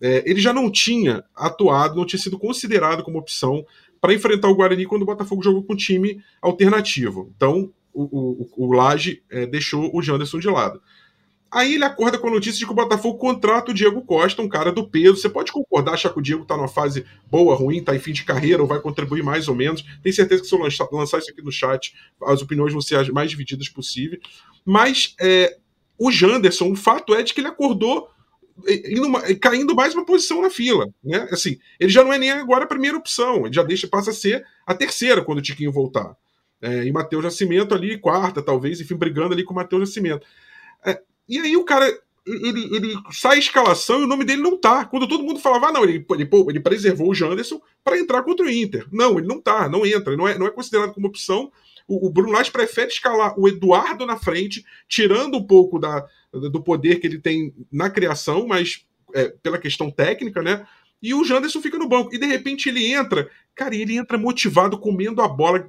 [0.00, 3.64] É, ele já não tinha atuado, não tinha sido considerado como opção
[4.00, 7.32] para enfrentar o Guarani quando o Botafogo jogou com um time alternativo.
[7.36, 10.80] Então, o, o, o Laje é, deixou o Janderson de lado.
[11.50, 14.48] Aí ele acorda com a notícia de que o Botafogo contrata o Diego Costa, um
[14.48, 15.16] cara do peso.
[15.16, 18.12] Você pode concordar, achar que o Diego tá numa fase boa, ruim, tá em fim
[18.12, 19.82] de carreira, ou vai contribuir mais ou menos.
[20.02, 22.96] Tenho certeza que se eu lançar, lançar isso aqui no chat, as opiniões vão ser
[22.96, 24.18] as mais divididas possível.
[24.64, 25.56] Mas é,
[25.98, 28.10] o Janderson, o fato é de que ele acordou
[28.66, 30.86] indo, caindo mais uma posição na fila.
[31.02, 31.28] Né?
[31.30, 34.14] Assim, ele já não é nem agora a primeira opção, ele já deixa, passa a
[34.14, 36.16] ser a terceira quando o Tiquinho voltar.
[36.60, 40.26] É, e Matheus Nascimento ali, quarta, talvez, enfim, brigando ali com o Matheus Nascimento.
[40.84, 41.86] É, e aí o cara,
[42.26, 44.84] ele, ele sai a escalação e o nome dele não tá.
[44.84, 48.46] Quando todo mundo falava, ah, não, ele, ele, ele preservou o Janderson para entrar contra
[48.46, 48.86] o Inter.
[48.92, 51.50] Não, ele não tá, não entra, não é, não é considerado como opção.
[51.86, 56.62] O, o Bruno Lage prefere escalar o Eduardo na frente, tirando um pouco da, do
[56.62, 60.66] poder que ele tem na criação, mas é, pela questão técnica, né?
[61.00, 62.14] E o Janderson fica no banco.
[62.14, 65.68] E de repente ele entra, cara, e ele entra motivado, comendo a bola,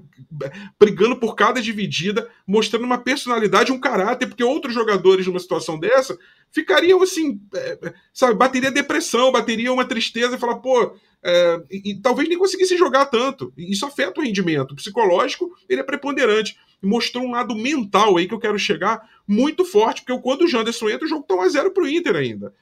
[0.79, 6.15] brigando por cada dividida, mostrando uma personalidade, um caráter, porque outros jogadores numa situação dessa
[6.51, 11.95] ficariam assim, é, sabe, bateria depressão, bateria uma tristeza e falar, pô, é, e, e,
[11.99, 13.51] talvez nem conseguisse jogar tanto.
[13.57, 14.71] Isso afeta o rendimento.
[14.71, 16.57] O psicológico, ele é preponderante.
[16.81, 20.89] Mostrou um lado mental aí que eu quero chegar muito forte, porque quando o Janderson
[20.89, 22.53] entra, o jogo tá 1x0 pro Inter ainda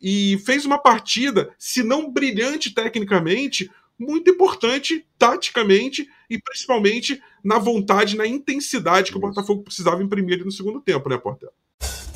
[0.00, 8.16] e fez uma partida, se não brilhante tecnicamente, muito importante taticamente e principalmente na vontade,
[8.16, 11.52] na intensidade que o Botafogo precisava imprimir no segundo tempo, né, Portela?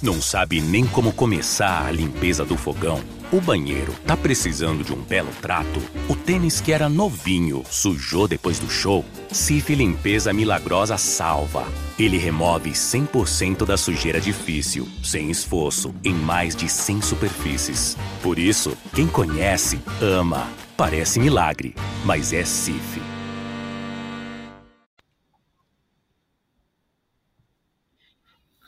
[0.03, 3.03] Não sabe nem como começar a limpeza do fogão?
[3.33, 5.81] O banheiro tá precisando de um belo trato?
[6.09, 9.05] O tênis que era novinho sujou depois do show?
[9.33, 11.67] Cif Limpeza Milagrosa salva.
[11.99, 17.97] Ele remove 100% da sujeira difícil, sem esforço, em mais de 100 superfícies.
[18.23, 20.64] Por isso, quem conhece, ama.
[20.77, 21.73] Parece milagre,
[22.05, 22.99] mas é Cif.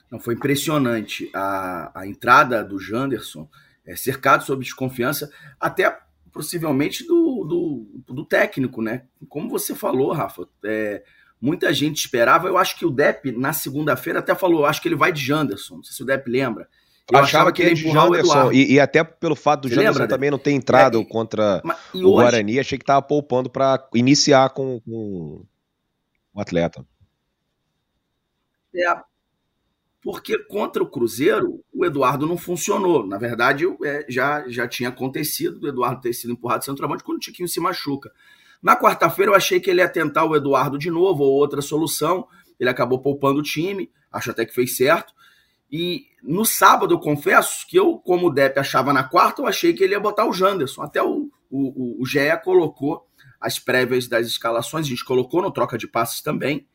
[0.09, 3.51] Não, foi impressionante a, a entrada do Janderson,
[3.85, 5.99] é, cercado sob desconfiança, até
[6.33, 7.45] possivelmente do,
[8.07, 9.07] do, do, técnico, né?
[9.29, 11.03] Como você falou, Rafa, é,
[11.40, 12.47] muita gente esperava.
[12.47, 15.79] Eu acho que o Depp, na segunda-feira, até falou: acho que ele vai de Janderson.
[15.79, 16.69] Não sei se o Depp lembra.
[17.11, 18.53] Eu achava, achava que ele ia de Janderson.
[18.53, 21.61] E, e, até pelo fato do você Janderson lembra, também não ter entrado é, contra
[21.64, 22.23] mas, o hoje...
[22.23, 25.45] Guarani, achei que estava poupando para iniciar com, com
[26.35, 26.85] o atleta.
[28.75, 28.97] É,
[30.07, 33.05] porque contra o Cruzeiro o Eduardo não funcionou.
[33.05, 37.19] Na verdade, é, já, já tinha acontecido o Eduardo ter sido empurrado de centroavante quando
[37.19, 38.12] o Tiquinho se machuca.
[38.62, 42.27] Na quarta-feira eu achei que ele ia tentar o Eduardo de novo ou outra solução.
[42.59, 45.12] Ele acabou poupando o time, acho até que fez certo.
[45.70, 49.72] E no sábado, eu confesso que eu, como o Depp achava na quarta, eu achei
[49.72, 50.83] que ele ia botar o Janderson.
[50.83, 53.07] Até o, o, o GE colocou
[53.40, 56.66] as prévias das escalações, a gente colocou no troca de passes também,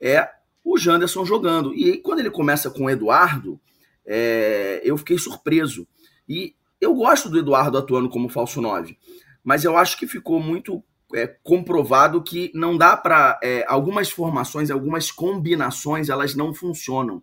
[0.00, 0.28] é
[0.64, 1.74] o Janderson jogando.
[1.74, 3.60] E aí, quando ele começa com o Eduardo,
[4.06, 5.86] é, eu fiquei surpreso.
[6.28, 8.96] E eu gosto do Eduardo atuando como falso 9,
[9.42, 10.82] mas eu acho que ficou muito
[11.14, 13.38] é, comprovado que não dá para.
[13.42, 17.22] É, algumas formações, algumas combinações, elas não funcionam.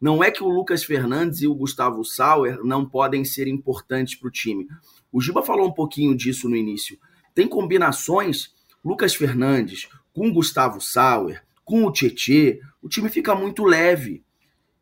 [0.00, 4.28] Não é que o Lucas Fernandes e o Gustavo Sauer não podem ser importantes para
[4.28, 4.66] o time.
[5.12, 6.98] O Giba falou um pouquinho disso no início.
[7.34, 8.52] Tem combinações,
[8.84, 14.24] Lucas Fernandes com Gustavo Sauer, com o Tietê, o time fica muito leve.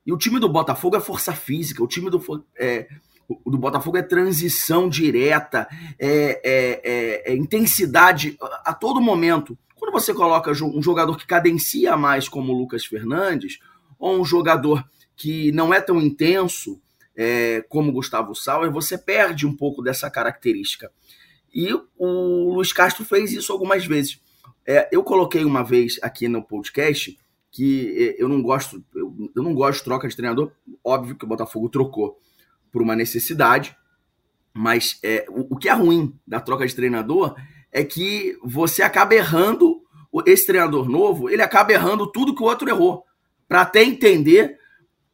[0.06, 2.88] E o time do Botafogo é força física, o time do, é,
[3.44, 9.58] do Botafogo é transição direta, é, é, é, é intensidade a, a todo momento.
[9.74, 13.58] Quando você coloca um jogador que cadencia mais, como o Lucas Fernandes,
[13.98, 14.82] ou um jogador
[15.16, 16.80] que não é tão intenso
[17.16, 20.92] é, como Gustavo Sauer, você perde um pouco dessa característica.
[21.52, 24.20] E o Luiz Castro fez isso algumas vezes.
[24.66, 27.18] É, eu coloquei uma vez aqui no podcast
[27.50, 30.52] que é, eu não gosto, eu, eu não gosto de troca de treinador.
[30.84, 32.20] Óbvio que o Botafogo trocou
[32.70, 33.74] por uma necessidade,
[34.52, 37.34] mas é, o, o que é ruim da troca de treinador
[37.72, 39.82] é que você acaba errando
[40.26, 43.04] esse treinador novo, ele acaba errando tudo que o outro errou.
[43.48, 44.58] Para até entender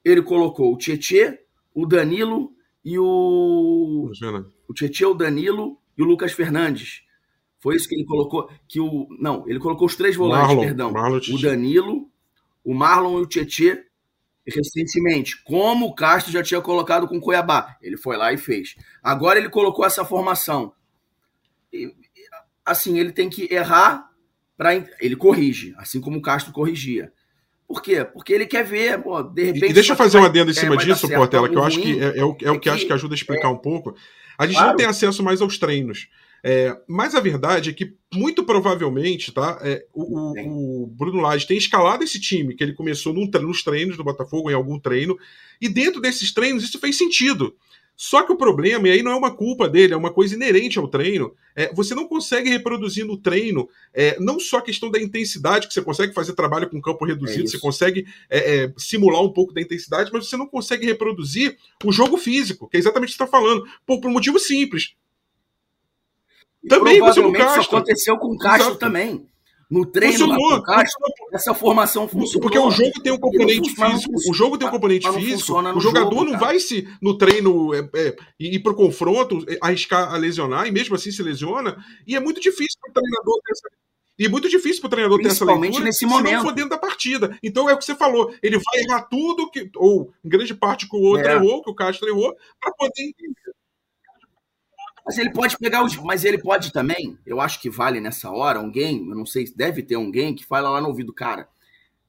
[0.04, 1.40] ele colocou o Tietê,
[1.74, 2.52] o Danilo
[2.84, 4.10] e o.
[4.68, 7.02] O Tietê, o Danilo e o Lucas Fernandes.
[7.60, 8.50] Foi isso que ele colocou.
[8.68, 10.92] Que o Não, ele colocou os três volantes, Marlon, perdão.
[10.92, 12.10] Marlon, o Danilo,
[12.64, 13.86] o Marlon e o Tietê
[14.46, 15.42] recentemente.
[15.44, 17.76] Como o Castro já tinha colocado com o Cuiabá.
[17.80, 18.74] Ele foi lá e fez.
[19.02, 20.72] Agora ele colocou essa formação.
[21.72, 21.94] E,
[22.64, 24.10] assim, ele tem que errar
[24.56, 24.74] para.
[25.00, 27.12] Ele corrige, assim como o Castro corrigia.
[27.72, 28.04] Por quê?
[28.04, 29.70] Porque ele quer ver, pô, de repente.
[29.70, 32.18] E deixa eu fazer uma adendo em cima disso, Portela, que eu acho que é,
[32.18, 33.50] é, o, é o que é acho que ajuda a explicar é.
[33.50, 33.96] um pouco.
[34.36, 34.68] A gente claro.
[34.68, 36.06] não tem acesso mais aos treinos.
[36.44, 39.58] É, mas a verdade é que, muito provavelmente, tá?
[39.62, 43.96] É, o, o, Bruno Lage tem escalado esse time, que ele começou num, nos treinos
[43.96, 45.18] do Botafogo, em algum treino,
[45.58, 47.56] e dentro desses treinos isso fez sentido.
[48.04, 50.76] Só que o problema, e aí não é uma culpa dele, é uma coisa inerente
[50.76, 55.00] ao treino, é, você não consegue reproduzir no treino é, não só a questão da
[55.00, 59.22] intensidade, que você consegue fazer trabalho com campo reduzido, é você consegue é, é, simular
[59.22, 63.10] um pouco da intensidade, mas você não consegue reproduzir o jogo físico, que é exatamente
[63.10, 64.96] o que você está falando, por, por um motivo simples.
[66.60, 67.60] E também você com o Castro.
[67.60, 68.78] Isso aconteceu com o Castro Exato.
[68.80, 69.28] também.
[69.72, 72.42] No treino funcionou, Castro, essa formação funciona.
[72.42, 74.12] Porque o jogo tem um componente físico.
[74.28, 75.58] O jogo tem um componente físico.
[75.74, 79.56] O jogador jogo, não vai se, no treino, é, é, ir para o confronto, é,
[79.62, 81.82] arriscar a lesionar, e mesmo assim se lesiona.
[82.06, 83.68] E é muito difícil para o treinador ter essa.
[84.18, 86.28] E é muito difícil para o treinador ter essa leitura nesse momento.
[86.28, 87.38] se não for dentro da partida.
[87.42, 88.30] Então é o que você falou.
[88.42, 91.32] Ele vai errar tudo, que, ou em grande parte que o outro é.
[91.32, 93.54] errou, que o Castro errou, para poder entender.
[95.04, 95.96] Mas ele pode pegar os.
[95.96, 99.82] Mas ele pode também, eu acho que vale nessa hora, alguém, eu não sei, deve
[99.82, 101.48] ter alguém que fala lá no ouvido, cara,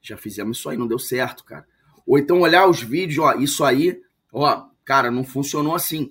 [0.02, 1.66] já fizemos isso aí, não deu certo, cara.
[2.06, 4.02] Ou então olhar os vídeos, ó, isso aí,
[4.32, 6.10] ó, cara, não funcionou assim.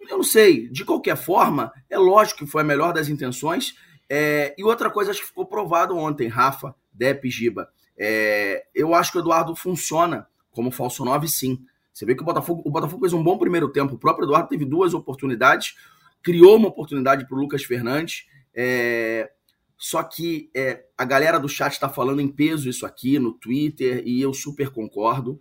[0.00, 3.74] Eu não sei, de qualquer forma, é lógico que foi a melhor das intenções.
[4.08, 7.68] É, e outra coisa, acho que ficou provado ontem, Rafa, Dep, Giba.
[7.96, 11.64] É, eu acho que o Eduardo funciona como falso 9, sim.
[11.92, 13.94] Você vê que o Botafogo, o Botafogo fez um bom primeiro tempo.
[13.94, 15.76] O próprio Eduardo teve duas oportunidades
[16.22, 18.26] criou uma oportunidade para o Lucas Fernandes.
[18.54, 19.30] É,
[19.76, 24.02] só que é, a galera do chat está falando em peso isso aqui no Twitter
[24.04, 25.40] e eu super concordo.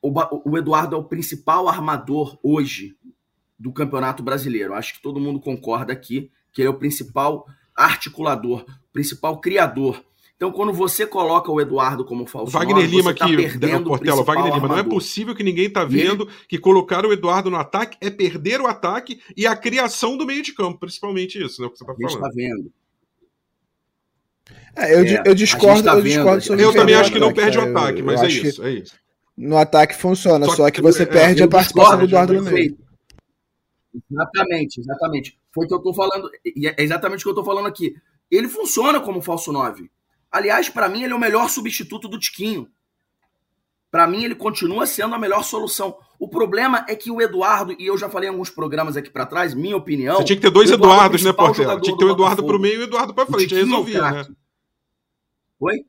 [0.00, 0.10] O,
[0.50, 2.96] o, Eduardo é o principal armador hoje
[3.58, 4.72] do Campeonato Brasileiro.
[4.72, 7.46] Acho que todo mundo concorda aqui que ele é o principal
[7.76, 10.02] articulador, principal criador
[10.40, 13.36] então, quando você coloca o Eduardo como falso Wagner Lima tá aqui,
[13.84, 14.68] Portela, Wagner Lima, armador.
[14.70, 18.58] não é possível que ninguém está vendo que colocar o Eduardo no ataque é perder
[18.58, 21.84] o ataque e a criação do meio de campo, principalmente isso, né, o que você
[21.84, 22.14] está falando.
[22.14, 22.72] está vendo.
[24.74, 27.58] É, eu, é, eu discordo, tá eu discordo sobre Eu também acho que não perde
[27.58, 28.94] o ataque, mas é isso, é isso.
[29.36, 32.78] No ataque funciona, só, só que, você é, perde a participação do Eduardo no meio.
[34.10, 35.38] Exatamente, exatamente.
[35.52, 37.94] Foi o que eu estou falando, e é exatamente o que eu estou falando aqui.
[38.30, 39.90] Ele funciona como falso 9
[40.30, 42.68] Aliás, para mim, ele é o melhor substituto do Tiquinho.
[43.90, 45.96] Para mim, ele continua sendo a melhor solução.
[46.18, 49.26] O problema é que o Eduardo, e eu já falei em alguns programas aqui para
[49.26, 50.16] trás, minha opinião.
[50.16, 51.80] Você tinha que ter dois Eduardo Eduardos, né, Portela?
[51.80, 53.54] Tinha que ter o Eduardo pro meio e o Eduardo pra frente.
[53.54, 54.26] Resolvia, é né?
[55.58, 55.84] Oi?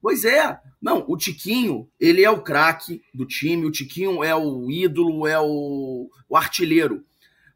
[0.00, 0.58] Pois é.
[0.80, 5.38] Não, o Tiquinho, ele é o craque do time, o Tiquinho é o ídolo, é
[5.38, 7.04] o, o artilheiro.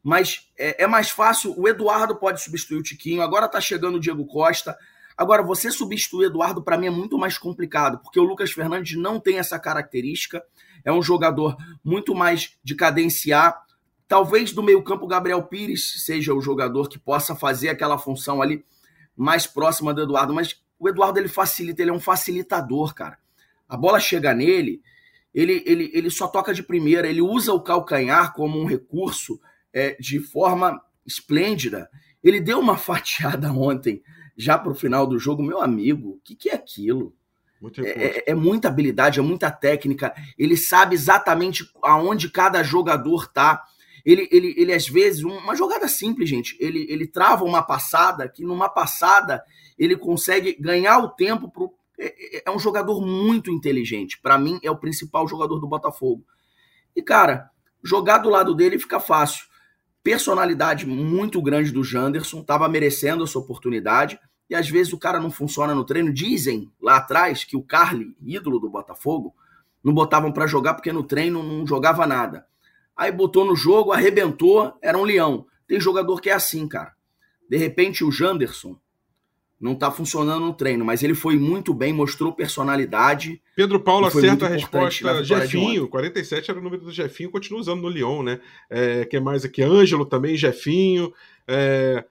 [0.07, 4.01] Mas é, é, mais fácil, o Eduardo pode substituir o Tiquinho, agora tá chegando o
[4.01, 4.79] Diego Costa.
[5.17, 8.97] Agora, você substituir o Eduardo, para mim, é muito mais complicado, porque o Lucas Fernandes
[8.97, 10.45] não tem essa característica.
[10.85, 13.61] É um jogador muito mais de cadenciar.
[14.07, 18.65] Talvez do meio-campo, Gabriel Pires seja o jogador que possa fazer aquela função ali
[19.17, 23.19] mais próxima do Eduardo, mas o Eduardo ele facilita, ele é um facilitador, cara.
[23.69, 24.81] A bola chega nele,
[25.35, 29.41] ele, ele, ele só toca de primeira, ele usa o calcanhar como um recurso
[29.77, 31.91] é, de forma esplêndida.
[32.25, 34.03] Ele deu uma fatiada ontem,
[34.35, 35.43] já para o final do jogo.
[35.43, 37.15] Meu amigo, o que, que é aquilo?
[37.79, 40.15] É, é, é, muita habilidade, é muita técnica.
[40.39, 43.63] Ele sabe exatamente aonde cada jogador tá.
[44.05, 46.57] Ele, ele, ele às vezes, uma jogada simples, gente.
[46.59, 49.43] Ele, ele trava uma passada, que numa passada
[49.79, 51.75] ele consegue ganhar o tempo pro.
[51.99, 54.21] É, é, é um jogador muito inteligente.
[54.21, 56.25] Para mim, é o principal jogador do Botafogo.
[56.95, 57.51] E, cara,
[57.83, 59.47] jogar do lado dele fica fácil.
[60.07, 64.21] Personalidade muito grande do Janderson, tava merecendo essa oportunidade.
[64.49, 66.13] E às vezes o cara não funciona no treino.
[66.13, 69.35] Dizem lá atrás que o Carly, ídolo do Botafogo,
[69.83, 72.47] não botavam para jogar porque no treino não jogava nada.
[72.97, 75.45] Aí botou no jogo, arrebentou, era um leão.
[75.67, 76.95] Tem jogador que é assim, cara.
[77.51, 78.79] De repente o Janderson
[79.61, 83.41] não está funcionando no treino, mas ele foi muito bem, mostrou personalidade.
[83.55, 85.25] Pedro Paulo acerta a resposta.
[85.25, 88.41] Jefinho, 47 era o número do Jefinho, continua usando no Lyon, né?
[88.69, 89.63] É, que mais aqui?
[89.63, 91.13] Ângelo também, Jefinho.
[91.49, 92.05] É,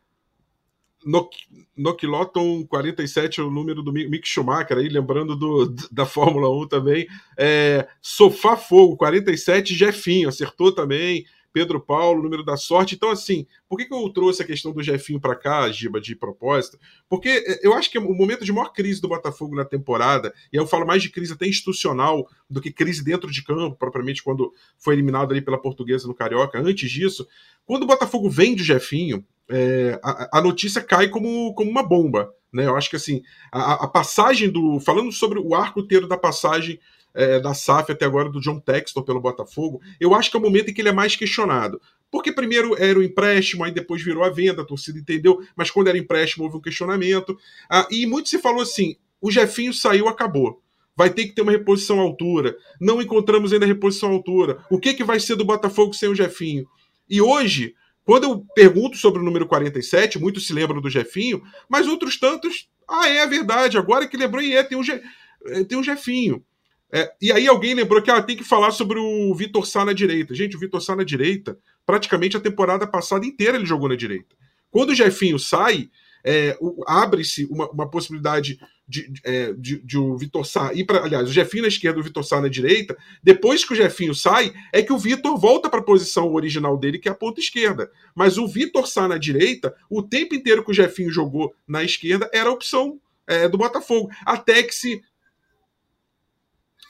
[1.78, 7.08] Nokiloton 47 é o número do Mick Schumacher, aí, lembrando do, da Fórmula 1 também.
[7.38, 11.26] É, Sofá Fogo 47, Jefinho, acertou também.
[11.56, 12.96] Pedro Paulo, número da sorte.
[12.96, 16.14] Então, assim, por que, que eu trouxe a questão do Jefinho para cá, Giba, de
[16.14, 16.78] propósito?
[17.08, 20.34] Porque é, eu acho que é o momento de maior crise do Botafogo na temporada,
[20.52, 24.22] e eu falo mais de crise até institucional do que crise dentro de campo, propriamente
[24.22, 26.60] quando foi eliminado ali pela portuguesa no Carioca.
[26.60, 27.26] Antes disso,
[27.66, 32.34] quando o Botafogo vende o Jefinho, é, a, a, notícia cai como, como uma bomba.
[32.52, 32.66] Né?
[32.66, 34.78] Eu acho que assim, a, a passagem do.
[34.82, 36.82] Falando sobre o arco inteiro da passagem
[37.16, 40.44] é, da SAF até agora do John Textor pelo Botafogo, eu acho que é o
[40.44, 41.82] momento em que ele é mais questionado.
[42.12, 45.88] Porque primeiro era o empréstimo, aí depois virou a venda, a torcida entendeu, mas quando
[45.88, 47.38] era empréstimo houve um questionamento.
[47.70, 50.62] Ah, e muito se falou assim: o Jefinho saiu, acabou.
[50.96, 52.56] Vai ter que ter uma reposição à altura.
[52.80, 54.64] Não encontramos ainda reposição à altura.
[54.70, 56.66] O que, que vai ser do Botafogo sem o Jefinho?
[57.10, 61.88] E hoje, quando eu pergunto sobre o número 47, muitos se lembram do Jefinho, mas
[61.88, 64.84] outros tantos, ah, é verdade, agora que lembrou, e é, tem um,
[65.66, 66.42] tem um Jefinho.
[66.92, 69.94] É, e aí alguém lembrou que ah, tem que falar sobre o Vitor Sá na
[69.94, 70.34] direita.
[70.36, 74.36] Gente, o Vitor Sá na direita, praticamente a temporada passada inteira ele jogou na direita.
[74.70, 75.90] Quando o Jefinho sai,
[76.26, 76.58] é,
[76.88, 81.04] abre-se uma, uma, possibilidade de, de, é, de, de o Vitor Sá ir para.
[81.04, 82.98] Aliás, o Jefinho na esquerda, o Vitor Sá na direita.
[83.22, 86.98] Depois que o Jefinho sai, é que o Vitor volta para a posição original dele,
[86.98, 87.92] que é a ponta esquerda.
[88.16, 92.30] Mas o Vitor Sá na direita, o tempo inteiro que o Jefinho jogou na esquerda,
[92.34, 94.10] era a opção é, do Botafogo.
[94.26, 95.02] Até que se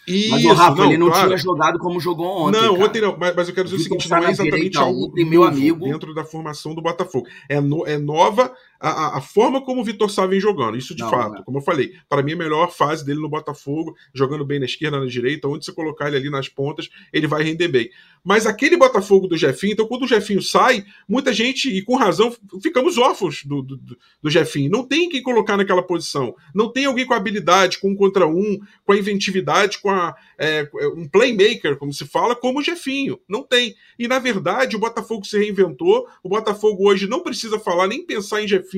[0.08, 1.28] isso, mas o Rafa, não, ele não claro.
[1.28, 2.62] tinha jogado como jogou ontem.
[2.62, 2.86] Não, cara.
[2.86, 5.44] ontem não, mas, mas eu quero dizer o seguinte: não é exatamente algo ontem, meu
[5.44, 5.86] amigo.
[5.86, 7.28] dentro da formação do Botafogo.
[7.50, 8.54] É, no, é nova
[8.90, 10.78] a, a, forma como o Vitor Sá vem jogando.
[10.78, 13.96] Isso de não, fato, como eu falei, para mim a melhor fase dele no Botafogo,
[14.14, 17.44] jogando bem na esquerda, na direita, onde você colocar ele ali nas pontas, ele vai
[17.44, 17.90] render bem.
[18.24, 22.36] Mas aquele Botafogo do Jefinho, então quando o Jefinho sai, muita gente, e com razão,
[22.62, 24.72] ficamos órfãos do, do, do Jefinho.
[24.72, 26.36] Não tem quem colocar naquela posição.
[26.54, 30.68] Não tem alguém com habilidade, com um contra um, com a inventividade, com a, é,
[30.96, 33.20] um playmaker, como se fala, como o Jefinho.
[33.30, 33.76] Não tem.
[33.98, 36.08] E na verdade, o Botafogo se reinventou.
[36.24, 38.75] O Botafogo hoje não precisa falar nem pensar em Jefinho.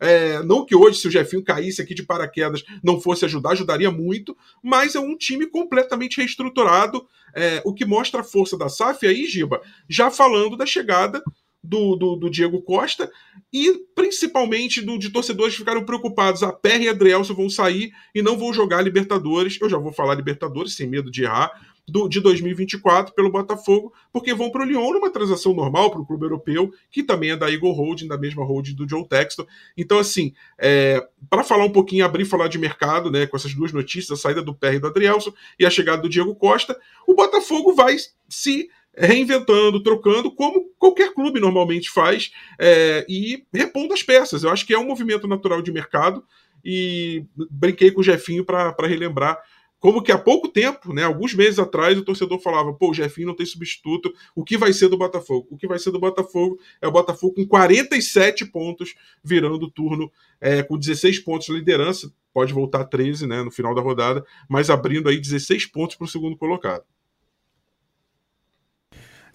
[0.00, 3.90] É, não que hoje, se o Jefinho caísse aqui de paraquedas, não fosse ajudar, ajudaria
[3.90, 9.04] muito, mas é um time completamente reestruturado, é, o que mostra a força da SAF.
[9.04, 11.22] E aí, Giba, já falando da chegada
[11.62, 13.10] do, do, do, Diego Costa
[13.52, 16.42] e principalmente do, de torcedores que ficaram preocupados.
[16.42, 19.58] A Perry e a Adrielson vão sair e não vão jogar Libertadores.
[19.60, 21.50] Eu já vou falar Libertadores sem medo de errar.
[21.90, 26.06] Do, de 2024 pelo Botafogo, porque vão para o Lyon numa transação normal para o
[26.06, 29.46] clube europeu, que também é da Eagle Holding, da mesma holding do Joe Texton.
[29.76, 33.72] Então, assim, é, para falar um pouquinho, abrir falar de mercado, né, com essas duas
[33.72, 37.14] notícias, a saída do Perry e do Adrielson e a chegada do Diego Costa, o
[37.14, 37.96] Botafogo vai
[38.28, 44.42] se reinventando, trocando, como qualquer clube normalmente faz, é, e repondo as peças.
[44.42, 46.24] Eu acho que é um movimento natural de mercado
[46.64, 49.38] e brinquei com o Jefinho para relembrar
[49.80, 53.28] como que há pouco tempo, né, alguns meses atrás, o torcedor falava: pô, o Jefinho
[53.28, 55.46] não tem substituto, o que vai ser do Botafogo?
[55.50, 60.10] O que vai ser do Botafogo é o Botafogo com 47 pontos, virando o turno
[60.40, 62.12] é, com 16 pontos de liderança.
[62.32, 66.04] pode voltar a 13 né, no final da rodada, mas abrindo aí 16 pontos para
[66.04, 66.84] o segundo colocado.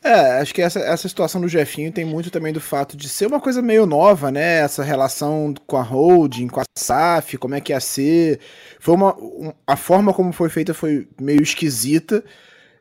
[0.04, 3.26] É, acho que essa, essa situação do Jefinho tem muito também do fato de ser
[3.26, 4.58] uma coisa meio nova, né?
[4.60, 8.42] Essa relação com a holding, com a SAF, como é que ia ser.
[8.82, 9.16] Foi uma.
[9.18, 12.22] Um, a forma como foi feita foi meio esquisita.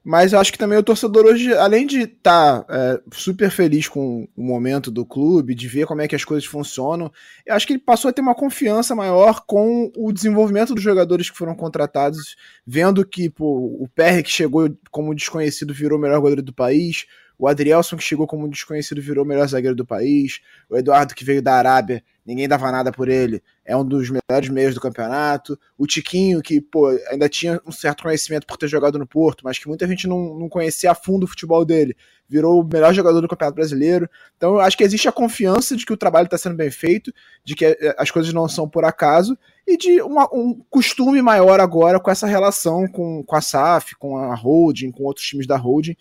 [0.05, 3.88] Mas eu acho que também o torcedor hoje, além de estar tá, é, super feliz
[3.88, 7.12] com o momento do clube, de ver como é que as coisas funcionam,
[7.46, 11.30] eu acho que ele passou a ter uma confiança maior com o desenvolvimento dos jogadores
[11.30, 12.36] que foram contratados,
[12.66, 17.07] vendo que pô, o PR que chegou como desconhecido virou o melhor goleiro do país,
[17.43, 20.40] o Adrielson, que chegou como desconhecido, virou o melhor zagueiro do país.
[20.70, 24.49] O Eduardo, que veio da Arábia, ninguém dava nada por ele, é um dos melhores
[24.49, 25.59] meios do campeonato.
[25.76, 29.59] O Tiquinho, que pô, ainda tinha um certo conhecimento por ter jogado no Porto, mas
[29.59, 31.97] que muita gente não, não conhecia a fundo o futebol dele,
[32.28, 34.09] virou o melhor jogador do Campeonato Brasileiro.
[34.36, 37.12] Então, acho que existe a confiança de que o trabalho está sendo bem feito,
[37.45, 39.36] de que eh, as coisas não são por acaso,
[39.66, 44.16] e de uma, um costume maior agora com essa relação com, com a SAF, com
[44.16, 45.97] a Holding, com outros times da Holding.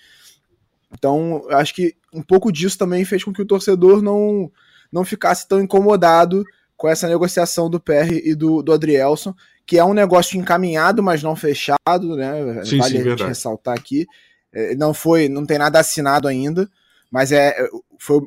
[0.92, 4.52] Então, acho que um pouco disso também fez com que o torcedor não,
[4.92, 6.44] não ficasse tão incomodado
[6.76, 9.34] com essa negociação do PR e do, do Adrielson,
[9.66, 12.66] que é um negócio encaminhado, mas não fechado, né?
[12.66, 14.08] Sim, vale sim, a gente ressaltar aqui.
[14.52, 16.70] É, não foi, não tem nada assinado ainda,
[17.10, 17.56] mas é
[17.98, 18.22] foi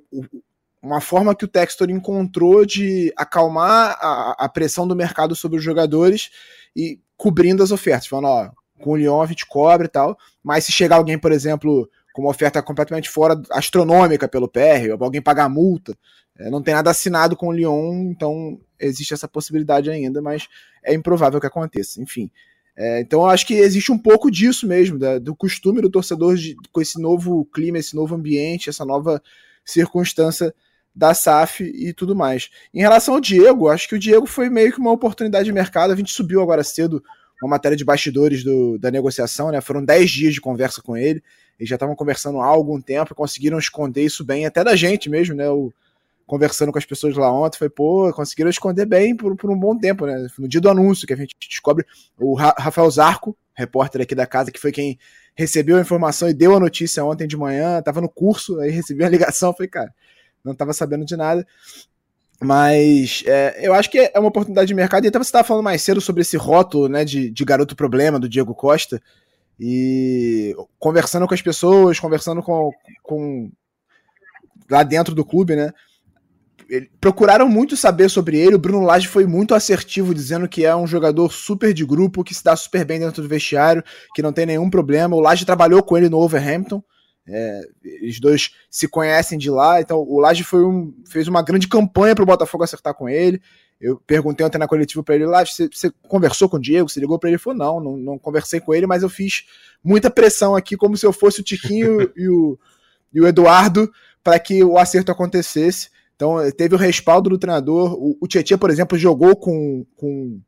[0.80, 5.64] uma forma que o Textor encontrou de acalmar a, a pressão do mercado sobre os
[5.64, 6.30] jogadores
[6.76, 10.64] e cobrindo as ofertas, falando, ó, com o Lyon a gente cobra e tal, mas
[10.64, 15.48] se chegar alguém, por exemplo, com uma oferta completamente fora, astronômica pelo PR, alguém pagar
[15.48, 15.98] multa.
[16.38, 20.46] É, não tem nada assinado com o Lyon, então existe essa possibilidade ainda, mas
[20.84, 22.00] é improvável que aconteça.
[22.00, 22.30] Enfim.
[22.76, 26.36] É, então eu acho que existe um pouco disso mesmo, da, do costume do torcedor
[26.36, 29.20] de, com esse novo clima, esse novo ambiente, essa nova
[29.64, 30.54] circunstância
[30.94, 32.48] da SAF e tudo mais.
[32.72, 35.92] Em relação ao Diego, acho que o Diego foi meio que uma oportunidade de mercado.
[35.92, 37.02] A gente subiu agora cedo
[37.42, 39.60] uma matéria de bastidores do, da negociação, né?
[39.60, 41.20] Foram 10 dias de conversa com ele.
[41.58, 45.34] Eles já estavam conversando há algum tempo, conseguiram esconder isso bem, até da gente mesmo,
[45.34, 45.48] né?
[45.48, 45.72] O,
[46.26, 49.76] conversando com as pessoas lá ontem, foi, pô, conseguiram esconder bem por, por um bom
[49.78, 50.26] tempo, né?
[50.38, 51.84] No dia do anúncio que a gente descobre,
[52.18, 54.98] o Ra Rafael Zarco, repórter aqui da casa, que foi quem
[55.34, 59.04] recebeu a informação e deu a notícia ontem de manhã, tava no curso, aí recebi
[59.04, 59.94] a ligação, falei, cara,
[60.42, 61.46] não tava sabendo de nada.
[62.40, 65.04] Mas é, eu acho que é uma oportunidade de mercado.
[65.04, 68.18] E até você estava falando mais cedo sobre esse rótulo né, de, de garoto problema
[68.18, 69.00] do Diego Costa.
[69.58, 72.70] E conversando com as pessoas, conversando com,
[73.02, 73.50] com
[74.70, 75.72] lá dentro do clube, né?
[77.00, 78.56] procuraram muito saber sobre ele.
[78.56, 82.34] O Bruno Lage foi muito assertivo, dizendo que é um jogador super de grupo, que
[82.34, 83.82] se dá super bem dentro do vestiário,
[84.14, 85.16] que não tem nenhum problema.
[85.16, 86.82] O Lage trabalhou com ele no Overhampton.
[87.26, 92.14] É, eles dois se conhecem de lá, então o Lage um, fez uma grande campanha
[92.14, 93.40] para o Botafogo acertar com ele.
[93.84, 96.88] Eu perguntei ontem na coletiva para ele lá, você, você, conversou com o Diego?
[96.88, 97.34] Você ligou para ele?
[97.34, 99.44] Ele falou, não, não, não, conversei com ele, mas eu fiz
[99.82, 102.58] muita pressão aqui, como se eu fosse o Tiquinho e, o,
[103.12, 105.90] e o Eduardo, para que o acerto acontecesse.
[106.16, 107.92] Então, teve o respaldo do treinador.
[107.92, 110.40] O, o Tietchan, por exemplo, jogou com, com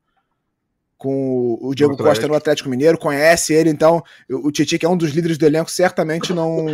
[0.98, 4.96] com o Diego Costa no Atlético Mineiro, conhece ele, então o Titi, que é um
[4.96, 6.66] dos líderes do elenco, certamente não,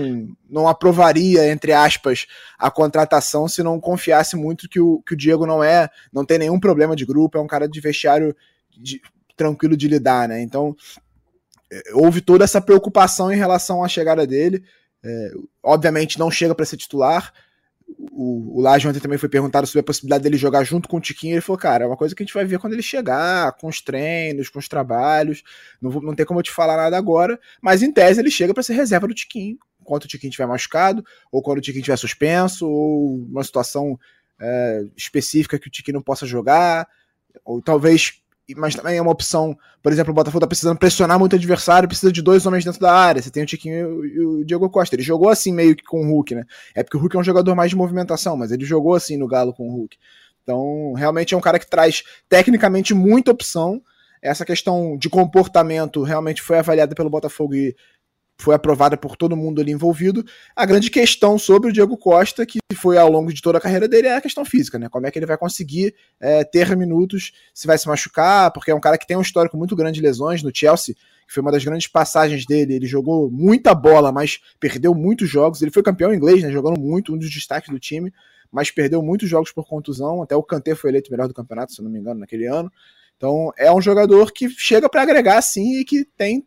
[0.49, 5.45] não aprovaria, entre aspas, a contratação se não confiasse muito que o, que o Diego
[5.45, 8.35] não é, não tem nenhum problema de grupo, é um cara de vestiário
[8.71, 9.01] de,
[9.37, 10.41] tranquilo de lidar, né?
[10.41, 10.77] Então
[11.71, 14.63] é, houve toda essa preocupação em relação à chegada dele.
[15.05, 15.33] É,
[15.65, 17.33] obviamente não chega para ser titular,
[17.99, 21.01] o, o Laje ontem também foi perguntado sobre a possibilidade dele jogar junto com o
[21.01, 21.35] Tiquinho.
[21.35, 23.69] Ele falou, cara, é uma coisa que a gente vai ver quando ele chegar, com
[23.69, 25.43] os treinos, com os trabalhos.
[25.81, 28.55] Não, vou, não tem como eu te falar nada agora, mas em tese ele chega
[28.55, 31.97] para ser reserva do Tiquinho, enquanto o Tiquinho estiver machucado, ou quando o Tiquinho estiver
[31.97, 33.99] suspenso, ou uma situação
[34.41, 36.89] é, específica que o Tiquinho não possa jogar,
[37.45, 38.22] ou talvez
[38.57, 39.57] mas também é uma opção.
[39.83, 42.81] Por exemplo, o Botafogo tá precisando pressionar muito o adversário, precisa de dois homens dentro
[42.81, 43.21] da área.
[43.21, 44.95] Você tem o Tiquinho e o Diego Costa.
[44.95, 46.45] Ele jogou assim meio que com o Hulk, né?
[46.75, 49.27] É porque o Hulk é um jogador mais de movimentação, mas ele jogou assim no
[49.27, 49.97] Galo com o Hulk.
[50.43, 53.81] Então, realmente é um cara que traz tecnicamente muita opção.
[54.21, 57.75] Essa questão de comportamento realmente foi avaliada pelo Botafogo e
[58.43, 60.25] foi aprovada por todo mundo ali envolvido.
[60.55, 63.89] A grande questão sobre o Diego Costa, que foi ao longo de toda a carreira
[63.89, 64.89] dele, é a questão física, né?
[64.89, 68.75] Como é que ele vai conseguir é, ter minutos, se vai se machucar, porque é
[68.75, 70.95] um cara que tem um histórico muito grande de lesões no Chelsea,
[71.27, 72.75] que foi uma das grandes passagens dele.
[72.75, 75.63] Ele jogou muita bola, mas perdeu muitos jogos.
[75.63, 76.51] Ele foi campeão inglês, né?
[76.51, 78.13] Jogando muito, um dos destaques do time,
[78.51, 80.23] mas perdeu muitos jogos por contusão.
[80.23, 82.71] Até o Kanté foi eleito melhor do campeonato, se não me engano, naquele ano.
[83.17, 86.45] Então é um jogador que chega para agregar sim e que tem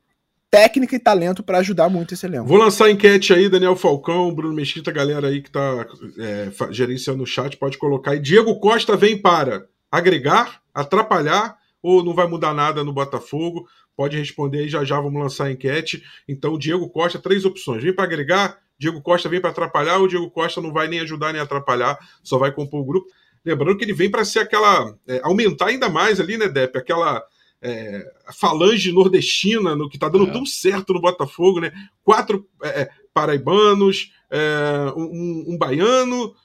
[0.55, 2.47] técnica e talento para ajudar muito esse elenco.
[2.47, 5.85] Vou lançar enquete aí, Daniel Falcão, Bruno Mesquita, galera aí que está
[6.17, 8.19] é, gerenciando o chat, pode colocar aí.
[8.19, 13.67] Diego Costa vem para agregar, atrapalhar ou não vai mudar nada no Botafogo?
[13.97, 16.01] Pode responder aí, já já vamos lançar a enquete.
[16.25, 17.83] Então, Diego Costa, três opções.
[17.83, 21.33] Vem para agregar, Diego Costa vem para atrapalhar, ou Diego Costa não vai nem ajudar
[21.33, 23.07] nem atrapalhar, só vai compor o grupo.
[23.43, 24.95] Lembrando que ele vem para ser aquela.
[25.05, 26.77] É, aumentar ainda mais ali, né, Depp?
[26.77, 27.21] Aquela
[27.65, 30.31] é, falange nordestina no que está dando é.
[30.31, 31.71] tão certo no Botafogo, né?
[32.03, 36.35] Quatro é, é paraibanos, é, um, um, baiano.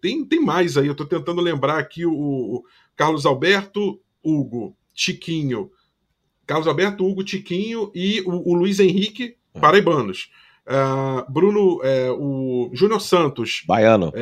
[0.00, 2.64] tem, tem mais aí, eu estou tentando lembrar aqui o, o
[2.94, 5.68] Carlos Alberto, Hugo, Chiquinho.
[6.46, 10.30] Carlos Alberto, Hugo, Tiquinho e o, o Luiz Henrique, paraibanos.
[11.28, 11.80] Bruno,
[12.18, 13.64] o Júnior Santos.
[13.66, 14.12] Baiano.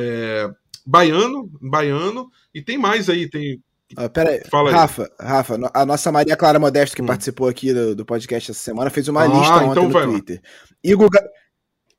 [0.83, 2.31] baiano, baiano.
[2.51, 3.61] E tem mais aí, tem
[3.97, 4.41] Uh, pera aí.
[4.49, 5.09] Fala Rafa.
[5.19, 7.05] Rafa, a nossa Maria Clara Modesto, que hum.
[7.05, 10.05] participou aqui do, do, podcast essa semana, fez uma ah, lista ontem então no vai.
[10.05, 10.41] Twitter.
[10.83, 11.09] Igor,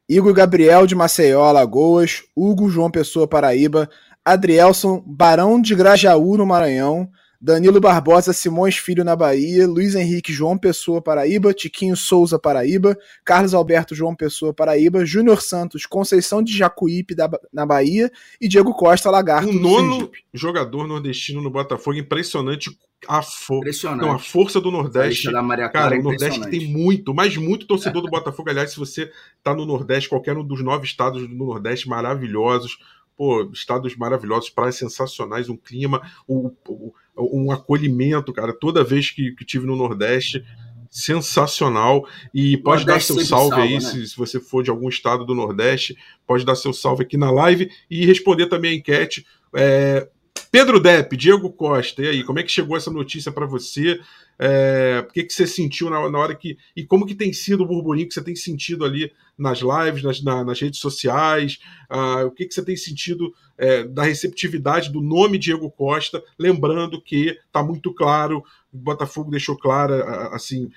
[0.09, 3.89] Igor Gabriel de Maceió, Alagoas, Hugo João Pessoa, Paraíba,
[4.25, 7.09] Adrielson, Barão de Grajaú, no Maranhão,
[7.45, 13.53] Danilo Barbosa, Simões Filho na Bahia, Luiz Henrique João Pessoa Paraíba, Tiquinho Souza Paraíba, Carlos
[13.53, 19.11] Alberto João Pessoa Paraíba, Júnior Santos Conceição de Jacuípe da, na Bahia e Diego Costa
[19.11, 19.49] Lagarto.
[19.49, 22.79] O nono jogador nordestino no Botafogo, impressionante
[23.09, 23.65] a, for...
[23.97, 25.33] Não, a força do Nordeste.
[25.33, 28.51] Da Maria Cara, o Nordeste tem muito, mas muito torcedor do Botafogo.
[28.51, 29.11] Aliás, se você
[29.43, 32.79] tá no Nordeste, qualquer um dos nove estados do Nordeste maravilhosos,
[33.17, 39.33] pô, estados maravilhosos, praias sensacionais, um clima, o, o, um acolhimento, cara, toda vez que,
[39.33, 40.45] que tive no Nordeste,
[40.93, 42.07] sensacional.
[42.35, 43.81] E pode dar seu salve salva, aí, né?
[43.81, 45.97] se, se, você for de algum estado do Nordeste,
[46.27, 49.27] pode dar seu salve aqui na live e responder também a enquete.
[49.55, 50.07] É,
[50.51, 53.99] Pedro Depp, Diego Costa, e aí, como é que chegou essa notícia para você?
[54.39, 56.59] É, o que, que você sentiu na, na, hora que.
[56.77, 60.23] E como que tem sido o burburinho que você tem sentido ali nas lives, nas,
[60.23, 61.59] na, nas redes sociais?
[61.91, 66.23] Uh, o que, que você tem sentido é, da receptividade do nome Diego Costa?
[66.39, 69.93] Lembrando que está muito claro o Botafogo deixou claro,
[70.33, 70.71] assim,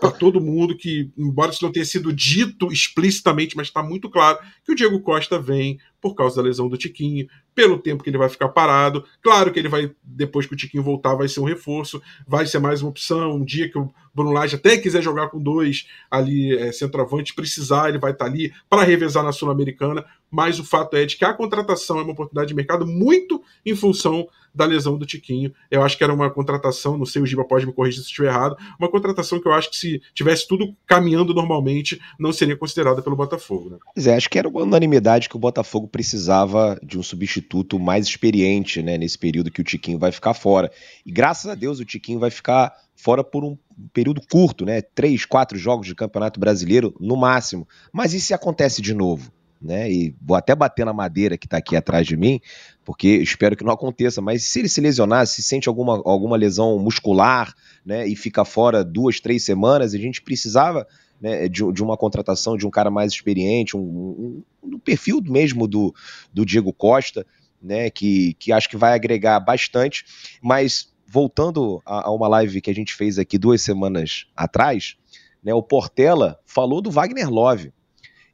[0.00, 4.38] para todo mundo que, embora isso não tenha sido dito explicitamente, mas está muito claro
[4.64, 8.16] que o Diego Costa vem por causa da lesão do Tiquinho, pelo tempo que ele
[8.16, 9.04] vai ficar parado.
[9.20, 12.60] Claro que ele vai, depois que o Tiquinho voltar, vai ser um reforço, vai ser
[12.60, 13.34] mais uma opção.
[13.34, 17.88] Um dia que o Bruno Lage até quiser jogar com dois ali, é, centroavante, precisar,
[17.88, 20.04] ele vai estar tá ali para revezar na Sul-Americana.
[20.30, 23.74] Mas o fato é de que a contratação é uma oportunidade de mercado muito em
[23.74, 25.52] função da lesão do Tiquinho.
[25.70, 28.28] Eu acho que era uma contratação, não sei, o Giba pode me corrigir se estiver
[28.28, 33.02] errado, uma contratação que eu acho que se tivesse tudo caminhando normalmente, não seria considerada
[33.02, 33.70] pelo Botafogo.
[33.70, 33.78] Né?
[33.94, 38.06] Pois é, acho que era uma unanimidade que o Botafogo precisava de um substituto mais
[38.06, 40.70] experiente né, nesse período que o Tiquinho vai ficar fora.
[41.04, 43.56] E graças a Deus o Tiquinho vai ficar fora por um
[43.94, 44.82] período curto, né?
[44.82, 47.66] Três, quatro jogos de Campeonato Brasileiro no máximo.
[47.90, 49.32] Mas e se acontece de novo?
[49.60, 49.92] Né?
[49.92, 52.40] E vou até bater na madeira que está aqui atrás de mim,
[52.84, 54.22] porque espero que não aconteça.
[54.22, 57.54] Mas se ele se lesionar, se sente alguma, alguma lesão muscular,
[57.84, 60.86] né, e fica fora duas, três semanas, a gente precisava
[61.20, 65.68] né, de, de, uma contratação de um cara mais experiente, um, um, um perfil mesmo
[65.68, 65.94] do,
[66.32, 67.26] do Diego Costa,
[67.62, 70.04] né, que, que acho que vai agregar bastante.
[70.42, 74.96] Mas voltando a, a uma live que a gente fez aqui duas semanas atrás,
[75.42, 77.72] né, o Portela falou do Wagner Love.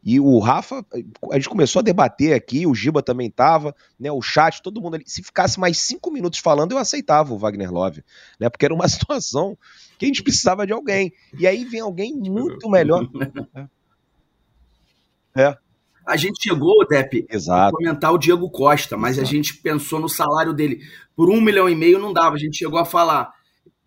[0.06, 0.86] E o Rafa,
[1.32, 4.08] a gente começou a debater aqui, o Giba também tava, né?
[4.12, 5.04] O chat, todo mundo ali.
[5.04, 8.04] Se ficasse mais cinco minutos falando, eu aceitava o Wagner Love,
[8.38, 8.48] né?
[8.48, 9.58] Porque era uma situação
[9.98, 11.12] que a gente precisava de alguém.
[11.36, 13.04] E aí vem alguém muito melhor.
[15.36, 15.58] é.
[16.06, 19.28] A gente chegou, Depp, a comentar o Diego Costa, mas Exato.
[19.28, 20.82] a gente pensou no salário dele.
[21.16, 22.36] Por um milhão e meio não dava.
[22.36, 23.34] A gente chegou a falar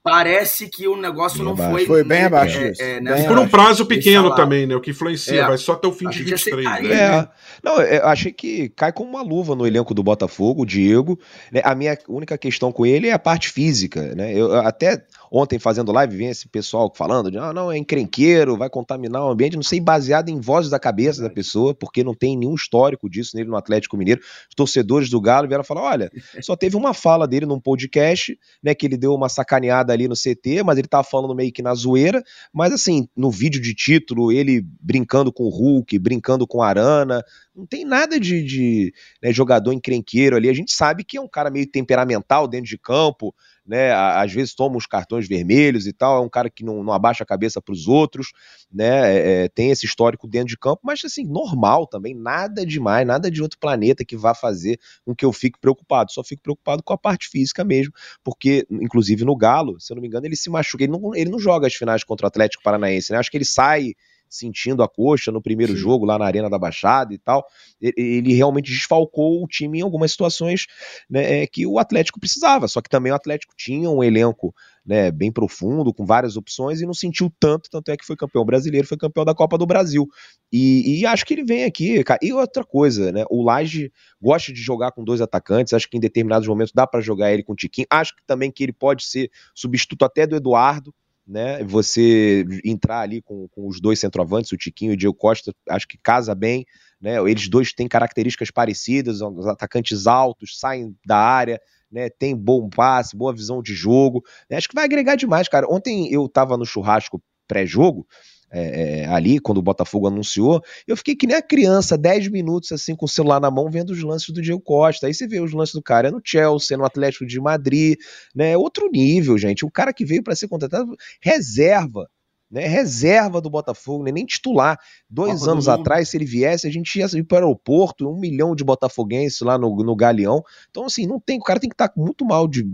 [0.10, 1.72] parece que o negócio não abaixo.
[1.72, 1.86] foi.
[1.86, 2.60] Foi bem abaixo.
[2.60, 4.76] É, é, bem por um prazo pequeno também, né?
[4.76, 6.66] O que influencia, é, vai só até o fim de 23.
[6.66, 6.94] Né?
[6.94, 7.28] É.
[7.64, 11.20] Não, eu achei que cai como uma luva no elenco do Botafogo, o Diego.
[11.52, 11.62] Né?
[11.64, 14.34] A minha única questão com ele é a parte física, né?
[14.34, 18.70] Eu até ontem fazendo live, vem esse pessoal falando de ah, não, é encrenqueiro, vai
[18.70, 22.38] contaminar o ambiente, não sei, baseado em vozes da cabeça da pessoa, porque não tem
[22.38, 24.22] nenhum histórico disso nele no Atlético Mineiro.
[24.22, 26.12] Os torcedores do Galo vieram falar: olha,
[26.42, 30.16] só teve uma fala dele num podcast, né, que ele deu uma sacaneada ali no
[30.16, 32.24] CT, mas ele tava falando meio que na zoeira,
[32.54, 37.24] mas assim, no vídeo de título, ele brincando com o Hulk, brincando com a Arana,
[37.60, 40.50] não tem nada de, de né, jogador encrenqueiro ali.
[40.50, 43.36] A gente sabe que é um cara meio temperamental dentro de campo,
[43.66, 43.92] né?
[43.92, 47.24] Às vezes toma uns cartões vermelhos e tal, é um cara que não, não abaixa
[47.24, 48.32] a cabeça para os outros,
[48.72, 49.16] né?
[49.16, 53.30] É, é, tem esse histórico dentro de campo, mas assim, normal também, nada demais, nada
[53.30, 56.12] de outro planeta que vá fazer com que eu fique preocupado.
[56.12, 57.94] Só fico preocupado com a parte física mesmo,
[58.24, 61.30] porque, inclusive, no Galo, se eu não me engano, ele se machuca, ele não, ele
[61.30, 63.20] não joga as finais contra o Atlético Paranaense, né?
[63.20, 63.94] Acho que ele sai
[64.30, 65.80] sentindo a coxa no primeiro Sim.
[65.80, 67.46] jogo lá na Arena da Baixada e tal.
[67.82, 70.68] Ele realmente desfalcou o time em algumas situações
[71.10, 72.68] né, é, que o Atlético precisava.
[72.68, 74.54] Só que também o Atlético tinha um elenco
[74.86, 78.44] né, bem profundo, com várias opções, e não sentiu tanto, tanto é que foi campeão
[78.44, 80.08] brasileiro, foi campeão da Copa do Brasil.
[80.52, 82.20] E, e acho que ele vem aqui, cara.
[82.24, 83.24] E outra coisa, né?
[83.30, 87.02] O Laje gosta de jogar com dois atacantes, acho que em determinados momentos dá para
[87.02, 87.88] jogar ele com o Tiquinho.
[87.90, 90.94] Acho que também que ele pode ser substituto até do Eduardo
[91.30, 91.64] né?
[91.64, 95.88] Você entrar ali com, com os dois centroavantes, o Tiquinho e o Diego Costa, acho
[95.88, 96.66] que casa bem,
[97.00, 97.18] né?
[97.30, 101.62] Eles dois têm características parecidas, os atacantes altos, saem da área,
[101.92, 102.10] né?
[102.10, 104.24] Tem bom passe, boa visão de jogo.
[104.50, 104.58] Né?
[104.58, 105.68] Acho que vai agregar demais, cara.
[105.70, 108.08] Ontem eu tava no churrasco pré-jogo,
[108.52, 112.72] é, é, ali, quando o Botafogo anunciou, eu fiquei que nem a criança, 10 minutos
[112.72, 115.08] assim, com o celular na mão, vendo os lances do Diego Costa.
[115.08, 117.98] Aí você vê os lances do cara no Chelsea, no Atlético de Madrid,
[118.36, 118.58] né?
[118.58, 119.66] Outro nível, gente.
[119.66, 122.08] O cara que veio para ser contratado, reserva
[122.50, 124.80] né, reserva do Botafogo, né, nem titular.
[125.10, 128.20] Dois Copa anos atrás, se ele viesse, a gente ia ir para o aeroporto, um
[128.20, 130.44] milhão de botafoguenses lá no, no Galeão.
[130.70, 132.66] Então, assim, não tem, o cara tem que estar tá muito mal de,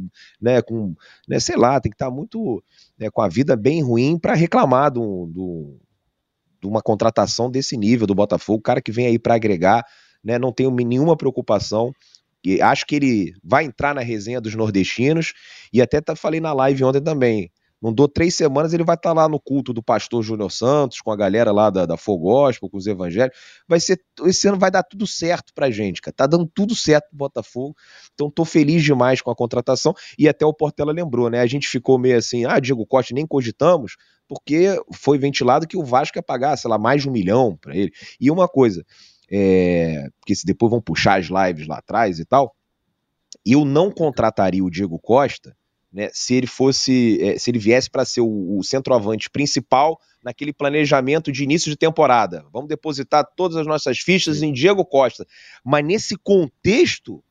[0.41, 0.95] né, com,
[1.27, 2.63] né, sei lá, tem que estar tá muito,
[2.97, 5.77] né, com a vida bem ruim para reclamar do, do,
[6.61, 9.85] de uma contratação desse nível do Botafogo, o cara que vem aí para agregar,
[10.23, 11.91] né, não tenho nenhuma preocupação.
[12.45, 15.33] E acho que ele vai entrar na resenha dos nordestinos
[15.73, 17.51] e até tá, falei na live ontem também.
[17.85, 21.01] Não dou três semanas, ele vai estar tá lá no culto do pastor Júnior Santos,
[21.01, 23.37] com a galera lá da, da Fogóspio, com os evangelhos.
[23.67, 26.11] Vai ser, esse ano vai dar tudo certo pra gente, cara.
[26.11, 27.75] Tá dando tudo certo pro Botafogo.
[28.15, 29.93] Então tô feliz demais com a contratação.
[30.17, 31.41] E até o Portela lembrou, né?
[31.41, 35.83] A gente ficou meio assim, ah, Diego Costa, nem cogitamos, porque foi ventilado que o
[35.83, 37.91] Vasco ia pagar, sei lá, mais de um milhão para ele.
[38.19, 38.83] E uma coisa,
[39.29, 42.55] é, porque se depois vão puxar as lives lá atrás e tal,
[43.45, 45.55] eu não contrataria o Diego Costa
[45.95, 50.51] né, se ele fosse, é, se ele viesse para ser o, o, centroavante principal naquele
[50.51, 52.45] planejamento de início de temporada.
[52.51, 54.47] Vamos depositar todas as nossas fichas Sim.
[54.47, 55.25] em Diego Costa.
[55.63, 57.23] Mas nesse contexto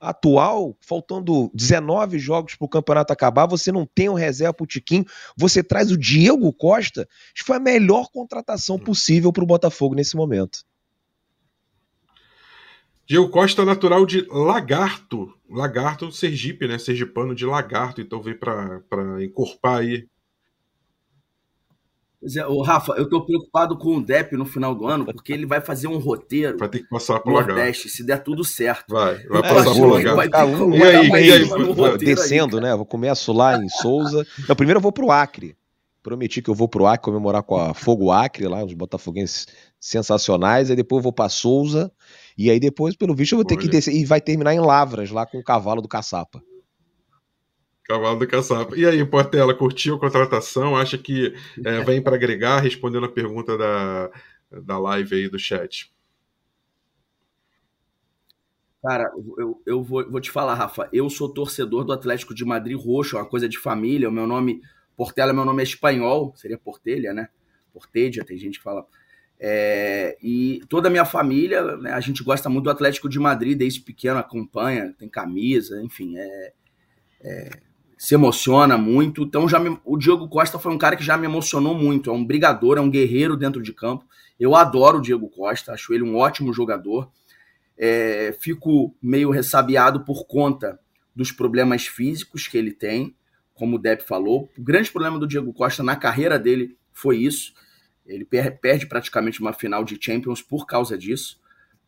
[0.00, 4.66] atual, faltando 19 jogos para o campeonato acabar, você não tem um reserva para o
[4.66, 5.04] Tiquinho,
[5.36, 7.06] você traz o Diego Costa.
[7.34, 10.60] Acho que foi a melhor contratação possível para o Botafogo nesse momento.
[13.08, 15.32] Diego Costa, natural de Lagarto.
[15.50, 16.78] Lagarto, Sergipe, né?
[16.78, 20.06] Sergipano de Lagarto, então veio para encorpar aí.
[22.20, 25.32] Pois é, ô Rafa, eu tô preocupado com o Depp no final do ano, porque
[25.32, 26.58] ele vai fazer um roteiro.
[26.58, 27.88] Vai ter que passar pro Nordeste, Lagarto.
[27.88, 28.92] se der tudo certo.
[28.92, 30.16] Vai, vai passar pro Lagarto.
[30.16, 32.76] Vai ter um, e aí, e aí, descendo, aí, né?
[32.76, 34.26] Vou começo lá em Souza.
[34.46, 35.56] Não, primeiro eu vou pro Acre.
[36.02, 39.46] Prometi que eu vou pro Acre comemorar com a Fogo Acre, lá, os botafoguenses
[39.80, 40.70] sensacionais.
[40.70, 41.92] Aí depois eu vou pra Souza
[42.38, 43.62] e aí depois, pelo visto, eu vou ter Olha.
[43.62, 43.92] que descer.
[43.92, 46.40] E vai terminar em Lavras, lá com o cavalo do caçapa.
[47.82, 48.76] Cavalo do caçapa.
[48.76, 50.76] E aí, Portela, curtiu a contratação?
[50.76, 54.10] Acha que é, vem para agregar, respondendo a pergunta da,
[54.62, 55.92] da live aí do chat?
[58.80, 60.88] Cara, eu, eu vou, vou te falar, Rafa.
[60.92, 64.08] Eu sou torcedor do Atlético de Madrid roxo, é uma coisa de família.
[64.08, 64.60] O meu nome,
[64.96, 67.28] Portela, meu nome é espanhol, seria Portelha, né?
[67.72, 68.86] Portedia, tem gente que fala
[69.40, 73.56] é, e toda a minha família, né, a gente gosta muito do Atlético de Madrid,
[73.56, 76.52] desde pequeno acompanha, tem camisa, enfim, é,
[77.20, 77.50] é,
[77.96, 79.22] se emociona muito.
[79.22, 82.10] Então já me, o Diego Costa foi um cara que já me emocionou muito.
[82.10, 84.04] É um brigador, é um guerreiro dentro de campo.
[84.40, 87.10] Eu adoro o Diego Costa, acho ele um ótimo jogador.
[87.76, 90.80] É, fico meio ressabiado por conta
[91.14, 93.14] dos problemas físicos que ele tem,
[93.54, 94.48] como o Depp falou.
[94.58, 97.52] O grande problema do Diego Costa na carreira dele foi isso.
[98.08, 101.38] Ele perde praticamente uma final de Champions por causa disso,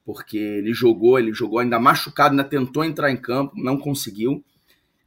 [0.04, 4.44] porque ele jogou, ele jogou ainda machucado, ainda tentou entrar em campo, não conseguiu.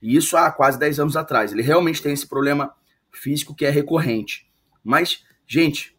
[0.02, 1.54] E isso há quase 10 anos atrás.
[1.54, 2.74] Ele realmente tem esse problema
[3.12, 4.48] físico que é recorrente.
[4.84, 5.96] Mas, gente,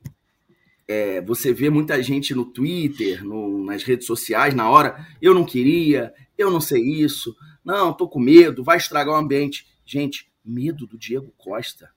[0.86, 5.44] é, você vê muita gente no Twitter, no, nas redes sociais, na hora, eu não
[5.44, 7.34] queria, eu não sei isso,
[7.64, 9.66] não, tô com medo, vai estragar o ambiente.
[9.86, 11.90] Gente, medo do Diego Costa.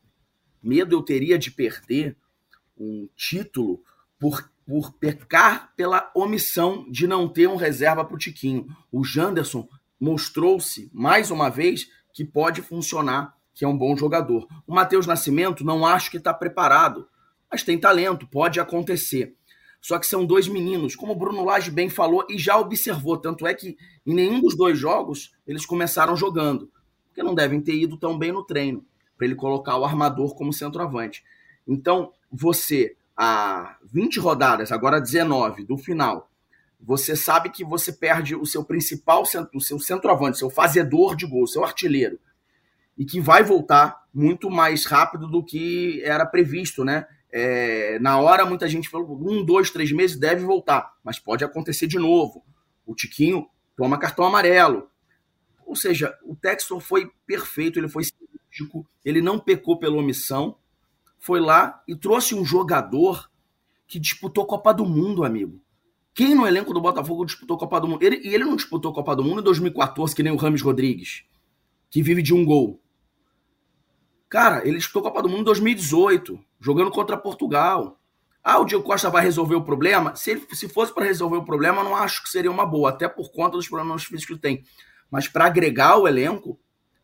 [0.63, 2.15] Medo eu teria de perder
[2.79, 3.81] um título
[4.19, 8.67] por, por pecar pela omissão de não ter um reserva para o Tiquinho.
[8.91, 9.67] O Janderson
[9.99, 14.47] mostrou-se, mais uma vez, que pode funcionar, que é um bom jogador.
[14.65, 17.07] O Matheus Nascimento não acho que está preparado,
[17.49, 19.35] mas tem talento, pode acontecer.
[19.81, 23.17] Só que são dois meninos, como o Bruno Lage bem falou e já observou.
[23.17, 26.71] Tanto é que em nenhum dos dois jogos eles começaram jogando,
[27.07, 30.51] porque não devem ter ido tão bem no treino, para ele colocar o armador como
[30.51, 31.23] centroavante.
[31.67, 36.29] Então, você, a 20 rodadas, agora 19 do final,
[36.79, 39.23] você sabe que você perde o seu principal,
[39.53, 42.19] o seu centroavante, seu fazedor de gol, seu artilheiro,
[42.97, 47.07] e que vai voltar muito mais rápido do que era previsto, né?
[47.31, 51.87] É, na hora, muita gente falou: um, dois, três meses deve voltar, mas pode acontecer
[51.87, 52.43] de novo.
[52.85, 54.89] O Tiquinho toma cartão amarelo.
[55.65, 60.57] Ou seja, o Textor foi perfeito, ele foi cirúrgico, ele não pecou pela omissão,
[61.27, 63.29] foi lá e trouxe um jogador
[63.85, 65.61] que disputou Copa do Mundo, amigo.
[66.13, 68.01] Quem no elenco do Botafogo disputou Copa do Mundo?
[68.01, 71.25] Ele, e ele não disputou Copa do Mundo em 2014, que nem o Rames Rodrigues,
[71.89, 72.81] que vive de um gol.
[74.29, 77.99] Cara, ele disputou Copa do Mundo em 2018, jogando contra Portugal.
[78.41, 80.15] Ah, o Diego Costa vai resolver o problema?
[80.15, 83.09] Se, ele, se fosse para resolver o problema, não acho que seria uma boa, até
[83.09, 84.63] por conta dos problemas físicos que tem.
[85.11, 86.57] Mas para agregar o elenco,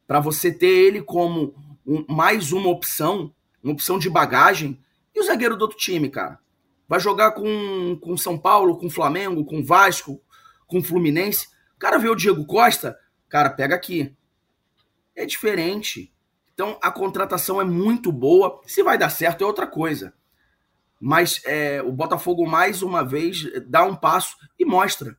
[0.08, 1.54] para você ter ele como
[1.86, 3.34] um, mais uma opção,
[3.64, 4.80] uma opção de bagagem,
[5.16, 6.40] e o zagueiro do outro time, cara?
[6.88, 10.22] Vai jogar com, com São Paulo, com Flamengo, com Vasco,
[10.68, 11.48] com Fluminense.
[11.76, 12.98] O cara vê o Diego Costa,
[13.30, 14.16] cara, pega aqui.
[15.16, 16.14] É diferente.
[16.54, 18.62] Então a contratação é muito boa.
[18.66, 20.14] Se vai dar certo é outra coisa.
[21.00, 25.18] Mas é, o Botafogo mais uma vez dá um passo e mostra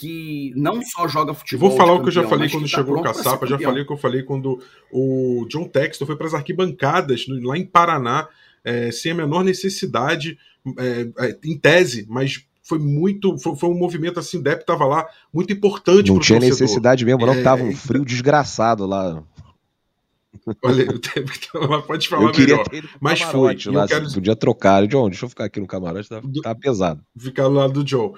[0.00, 1.68] que não só joga futebol.
[1.68, 3.86] Vou falar o que eu já falei quando tá chegou o Caçapa, já falei o
[3.86, 4.58] que eu falei quando
[4.90, 8.26] o John Texton foi para as arquibancadas lá em Paraná,
[8.64, 10.38] é, sem a menor necessidade,
[10.78, 13.36] é, é em tese, mas foi muito.
[13.36, 16.10] Foi, foi, um movimento assim, o Depp tava lá, muito importante.
[16.10, 16.60] Não tinha torcedor.
[16.60, 19.22] necessidade mesmo, não, é, tava um frio desgraçado lá.
[20.64, 22.68] Olha, o tempo que tava, pode falar eu queria melhor.
[22.68, 23.58] Ter mas foi.
[23.66, 24.10] Lá, quero...
[24.10, 24.86] Podia trocar.
[24.86, 27.04] John, deixa eu ficar aqui no camarote, tá, tá pesado.
[27.18, 28.14] Ficar do lado do John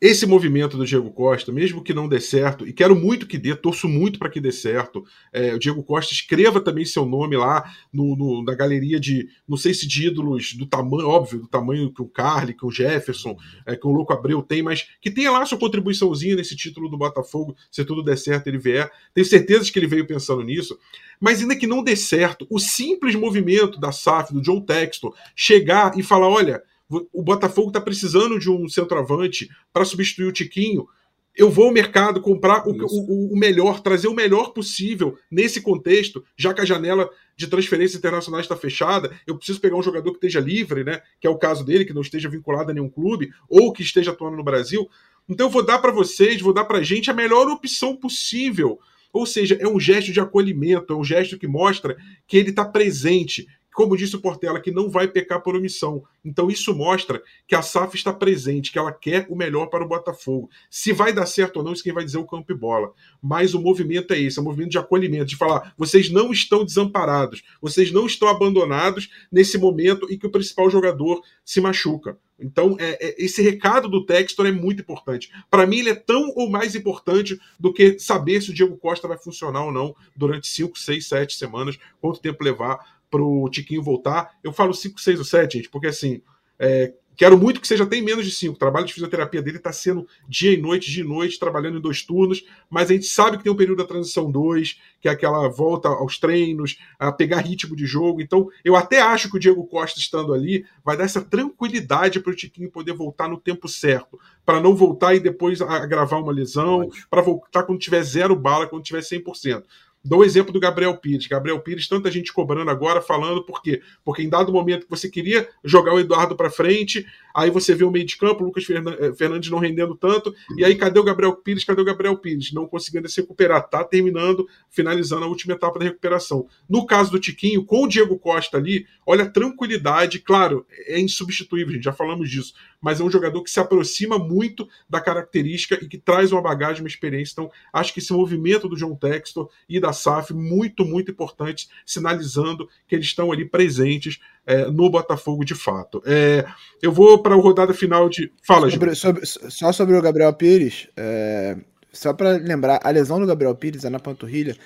[0.00, 3.54] esse movimento do Diego Costa, mesmo que não dê certo, e quero muito que dê,
[3.54, 5.04] torço muito para que dê certo.
[5.30, 9.58] É, o Diego Costa escreva também seu nome lá no, no, na galeria de, não
[9.58, 13.36] sei se de ídolos do tamanho, óbvio, do tamanho que o Carly, que o Jefferson,
[13.66, 16.96] é, que o Louco Abreu tem, mas que tenha lá sua contribuiçãozinha nesse título do
[16.96, 18.90] Botafogo, se tudo der certo ele vier.
[19.12, 20.78] Tenho certeza que ele veio pensando nisso.
[21.20, 25.92] Mas ainda que não dê certo, o simples movimento da SAF, do John Texton, chegar
[25.98, 26.62] e falar: olha
[27.12, 30.88] o Botafogo está precisando de um centroavante para substituir o Tiquinho.
[31.36, 36.24] Eu vou ao mercado comprar o, o, o, melhor, trazer o melhor possível nesse contexto,
[36.36, 39.16] já que a janela de transferência internacional está fechada.
[39.26, 41.00] Eu preciso pegar um jogador que esteja livre, né?
[41.20, 44.10] Que é o caso dele, que não esteja vinculado a nenhum clube ou que esteja
[44.10, 44.90] atuando no Brasil.
[45.28, 48.80] Então eu vou dar para vocês, vou dar para a gente a melhor opção possível.
[49.12, 52.64] Ou seja, é um gesto de acolhimento, é um gesto que mostra que ele está
[52.64, 56.02] presente, como disse o Portela, que não vai pecar por omissão.
[56.24, 59.88] Então isso mostra que a SAF está presente, que ela quer o melhor para o
[59.88, 60.50] Botafogo.
[60.68, 62.92] Se vai dar certo ou não, isso quem vai dizer é o campo e bola.
[63.22, 66.64] Mas o movimento é esse, é um movimento de acolhimento, de falar, vocês não estão
[66.64, 72.18] desamparados, vocês não estão abandonados nesse momento em que o principal jogador se machuca.
[72.40, 75.30] Então, é, é, esse recado do Textor é muito importante.
[75.50, 79.06] Para mim, ele é tão ou mais importante do que saber se o Diego Costa
[79.06, 84.38] vai funcionar ou não durante 5, 6, 7 semanas, quanto tempo levar pro Tiquinho voltar.
[84.42, 86.22] Eu falo 5, 6 ou 7, gente, porque assim,
[86.58, 88.54] é, quero muito que seja até em menos de 5.
[88.54, 91.80] O trabalho de fisioterapia dele está sendo dia e noite, dia e noite, trabalhando em
[91.80, 95.10] dois turnos, mas a gente sabe que tem um período da transição 2, que é
[95.10, 98.22] aquela volta aos treinos, a pegar ritmo de jogo.
[98.22, 102.32] Então, eu até acho que o Diego Costa estando ali vai dar essa tranquilidade para
[102.32, 106.88] o Tiquinho poder voltar no tempo certo, para não voltar e depois agravar uma lesão,
[107.10, 109.64] para voltar quando tiver zero bala, quando tiver 100%.
[110.02, 111.26] Dou o exemplo do Gabriel Pires.
[111.26, 113.82] Gabriel Pires, tanta gente cobrando agora, falando por quê?
[114.02, 117.84] Porque em dado momento que você queria jogar o Eduardo para frente, aí você vê
[117.84, 121.04] o meio de campo, o Lucas eh, Fernandes não rendendo tanto, e aí cadê o
[121.04, 121.64] Gabriel Pires?
[121.64, 122.52] Cadê o Gabriel Pires?
[122.52, 123.68] Não conseguindo se recuperar.
[123.68, 126.46] Tá terminando, finalizando a última etapa da recuperação.
[126.68, 131.74] No caso do Tiquinho, com o Diego Costa ali, olha a tranquilidade, claro, é insubstituível,
[131.74, 135.88] gente, já falamos disso, mas é um jogador que se aproxima muito da característica e
[135.88, 137.32] que traz uma bagagem, uma experiência.
[137.32, 142.68] Então, acho que esse movimento do John Textor e da SAF, muito, muito importante, sinalizando
[142.86, 146.02] que eles estão ali presentes é, no Botafogo de fato.
[146.06, 146.44] É,
[146.82, 148.32] eu vou para a rodada final de.
[148.46, 151.56] Fala, sobre, sobre, Só sobre o Gabriel Pires, é,
[151.92, 154.56] só para lembrar, a lesão do Gabriel Pires é na panturrilha,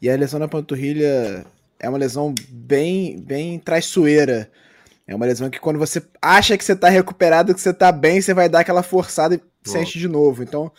[0.00, 1.46] e a lesão na panturrilha
[1.78, 4.50] é uma lesão bem, bem traiçoeira
[5.06, 8.20] é uma lesão que quando você acha que você tá recuperado, que você tá bem,
[8.20, 10.42] você vai dar aquela forçada e sente de novo.
[10.42, 10.72] Então,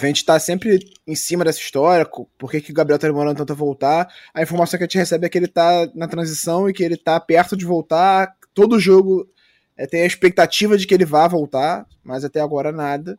[0.00, 3.36] a gente tá sempre em cima dessa história, por que, que o Gabriel tá demorando
[3.36, 4.08] tanto a voltar.
[4.32, 6.96] A informação que a gente recebe é que ele tá na transição e que ele
[6.96, 8.34] tá perto de voltar.
[8.54, 9.28] Todo jogo
[9.76, 13.18] é, tem a expectativa de que ele vá voltar, mas até agora nada.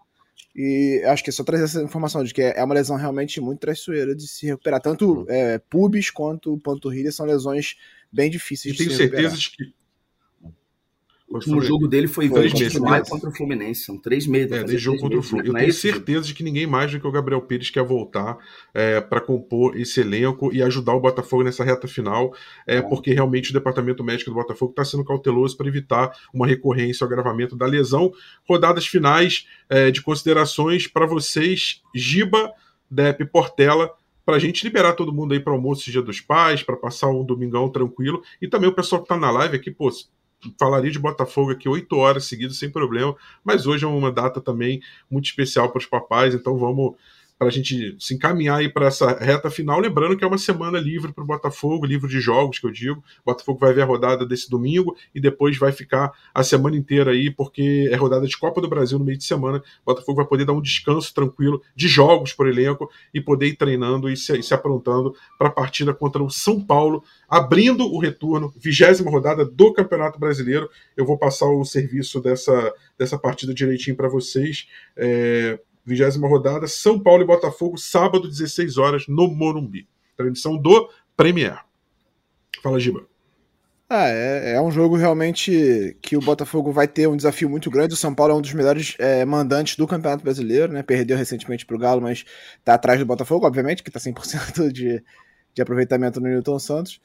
[0.56, 3.60] E acho que é só trazer essa informação de que é uma lesão realmente muito
[3.60, 4.82] traiçoeira de se recuperar.
[4.82, 7.76] Tanto é, pubis quanto panturrilha são lesões
[8.12, 9.12] bem difíceis de se recuperar.
[9.12, 9.83] tenho certeza de que
[11.34, 13.86] O último jogo dele foi, 20 de maio contra o Fluminense.
[13.86, 14.52] São três meses.
[14.52, 15.50] É, desde jogo contra o Fluminense.
[15.50, 18.38] Eu tenho é certeza de que ninguém mais do que o Gabriel Pires quer voltar
[18.72, 22.36] é, para compor esse elenco e ajudar o Botafogo nessa reta final,
[22.68, 22.82] é, é.
[22.84, 27.12] porque realmente o departamento médico do Botafogo está sendo cauteloso para evitar uma recorrência ou
[27.12, 28.14] agravamento da lesão.
[28.48, 32.52] Rodadas finais é, de considerações para vocês, Giba,
[32.92, 33.92] Dep Portela
[34.26, 37.26] para a gente liberar todo mundo aí para almoço Dia dos Pais, para passar um
[37.26, 38.24] domingão tranquilo.
[38.42, 39.90] E também o pessoal que está na live aqui, pô,
[40.60, 44.82] falaria de Botafogo aqui oito horas seguidas sem problema, mas hoje é uma data também
[45.10, 46.96] muito especial para os papais, então vamos
[47.44, 49.78] para a gente se encaminhar aí para essa reta final.
[49.78, 53.04] Lembrando que é uma semana livre para o Botafogo, livre de jogos, que eu digo.
[53.22, 57.12] O Botafogo vai ver a rodada desse domingo e depois vai ficar a semana inteira
[57.12, 59.58] aí, porque é rodada de Copa do Brasil no meio de semana.
[59.58, 63.58] O Botafogo vai poder dar um descanso tranquilo de jogos por elenco e poder ir
[63.58, 68.54] treinando e se, se aprontando para a partida contra o São Paulo, abrindo o retorno,
[68.58, 70.70] vigésima rodada do Campeonato Brasileiro.
[70.96, 74.66] Eu vou passar o serviço dessa, dessa partida direitinho para vocês.
[74.96, 79.88] É, vigésima rodada, São Paulo e Botafogo, sábado, 16 horas, no Morumbi.
[80.16, 81.60] Transmissão do Premier.
[82.62, 83.06] Fala, Giba.
[83.90, 87.94] Ah, é, é, um jogo realmente que o Botafogo vai ter um desafio muito grande.
[87.94, 90.82] O São Paulo é um dos melhores é, mandantes do Campeonato Brasileiro, né?
[90.82, 92.26] Perdeu recentemente para o Galo, mas
[92.58, 95.04] está atrás do Botafogo, obviamente, que está 100% de,
[95.54, 97.00] de aproveitamento no Newton Santos.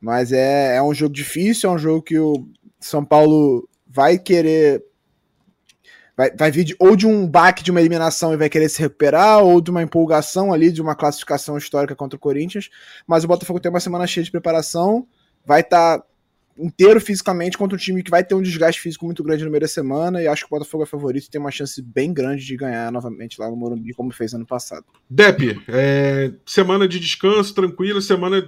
[0.00, 2.48] Mas é, é um jogo difícil, é um jogo que o
[2.80, 4.82] São Paulo vai querer
[6.16, 8.80] vai, vai vir de, ou de um baque de uma eliminação e vai querer se
[8.80, 12.68] recuperar, ou de uma empolgação ali, de uma classificação histórica contra o Corinthians.
[13.06, 15.06] Mas o Botafogo tem uma semana cheia de preparação,
[15.44, 16.04] vai estar tá
[16.58, 19.62] inteiro fisicamente contra um time que vai ter um desgaste físico muito grande no meio
[19.62, 22.44] da semana e acho que o Botafogo é favorito e tem uma chance bem grande
[22.44, 24.84] de ganhar novamente lá no Morumbi, como fez ano passado.
[25.08, 28.42] Depp, é, semana de descanso tranquila, semana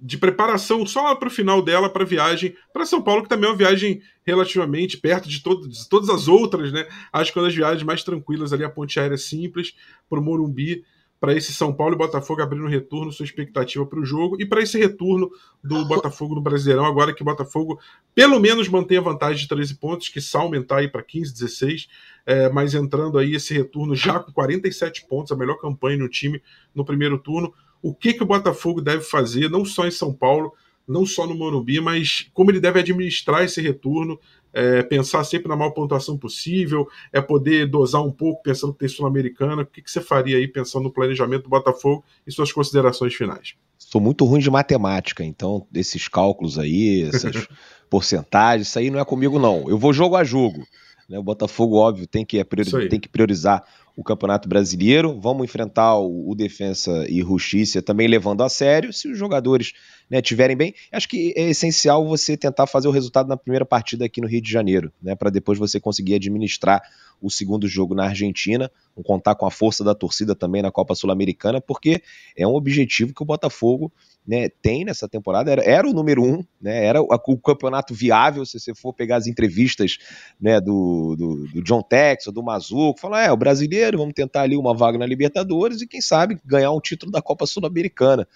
[0.00, 3.48] de preparação só para o final dela para a viagem para São Paulo, que também
[3.48, 6.86] é uma viagem relativamente perto de, todo, de todas as outras, né?
[7.12, 9.74] Acho que uma das viagens mais tranquilas ali, a ponte aérea simples
[10.08, 10.84] para o Morumbi,
[11.20, 14.62] para esse São Paulo e Botafogo abrindo retorno, sua expectativa para o jogo e para
[14.62, 15.28] esse retorno
[15.62, 17.80] do Botafogo no Brasileirão, agora que o Botafogo
[18.14, 21.88] pelo menos mantém a vantagem de 13 pontos, que só aumentar aí para 15, 16,
[22.24, 26.40] é, mas entrando aí esse retorno já com 47 pontos, a melhor campanha no time
[26.72, 30.52] no primeiro turno o que, que o Botafogo deve fazer, não só em São Paulo,
[30.86, 34.18] não só no Morumbi, mas como ele deve administrar esse retorno,
[34.52, 38.88] é, pensar sempre na maior pontuação possível, é poder dosar um pouco pensando que tem
[38.88, 39.62] Sul-Americana.
[39.62, 43.54] O que, que você faria aí pensando no planejamento do Botafogo e suas considerações finais?
[43.76, 47.46] Sou muito ruim de matemática, então esses cálculos aí, essas
[47.88, 49.68] porcentagens, isso aí não é comigo não.
[49.68, 50.66] Eu vou jogo a jogo.
[51.08, 51.18] Né?
[51.18, 52.44] O Botafogo, óbvio, tem que, é
[52.88, 53.64] tem que priorizar
[53.98, 55.18] o Campeonato Brasileiro.
[55.20, 58.92] Vamos enfrentar o, o Defensa e Justiça também levando a sério.
[58.92, 59.72] Se os jogadores
[60.10, 64.04] né, tiverem bem, acho que é essencial você tentar fazer o resultado na primeira partida
[64.04, 66.82] aqui no Rio de Janeiro, né, para depois você conseguir administrar
[67.20, 68.70] o segundo jogo na Argentina,
[69.04, 72.02] contar com a força da torcida também na Copa Sul-Americana, porque
[72.36, 73.92] é um objetivo que o Botafogo
[74.26, 78.44] né, tem nessa temporada, era, era o número um, né, era o, o, campeonato viável,
[78.44, 79.98] se você for pegar as entrevistas
[80.40, 84.56] né, do, do, do John Texas, do Mazuco, falar, é, o brasileiro, vamos tentar ali
[84.56, 88.28] uma vaga na Libertadores e quem sabe ganhar um título da Copa Sul-Americana.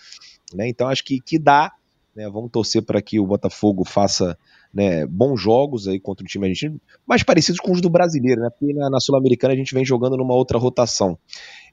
[0.55, 1.73] Né, então acho que, que dá,
[2.15, 4.37] né, vamos torcer para que o Botafogo faça
[4.73, 8.49] né, bons jogos aí contra o time argentino, mais parecidos com os do brasileiro, né?
[8.51, 11.19] Porque na, na Sul-Americana a gente vem jogando numa outra rotação.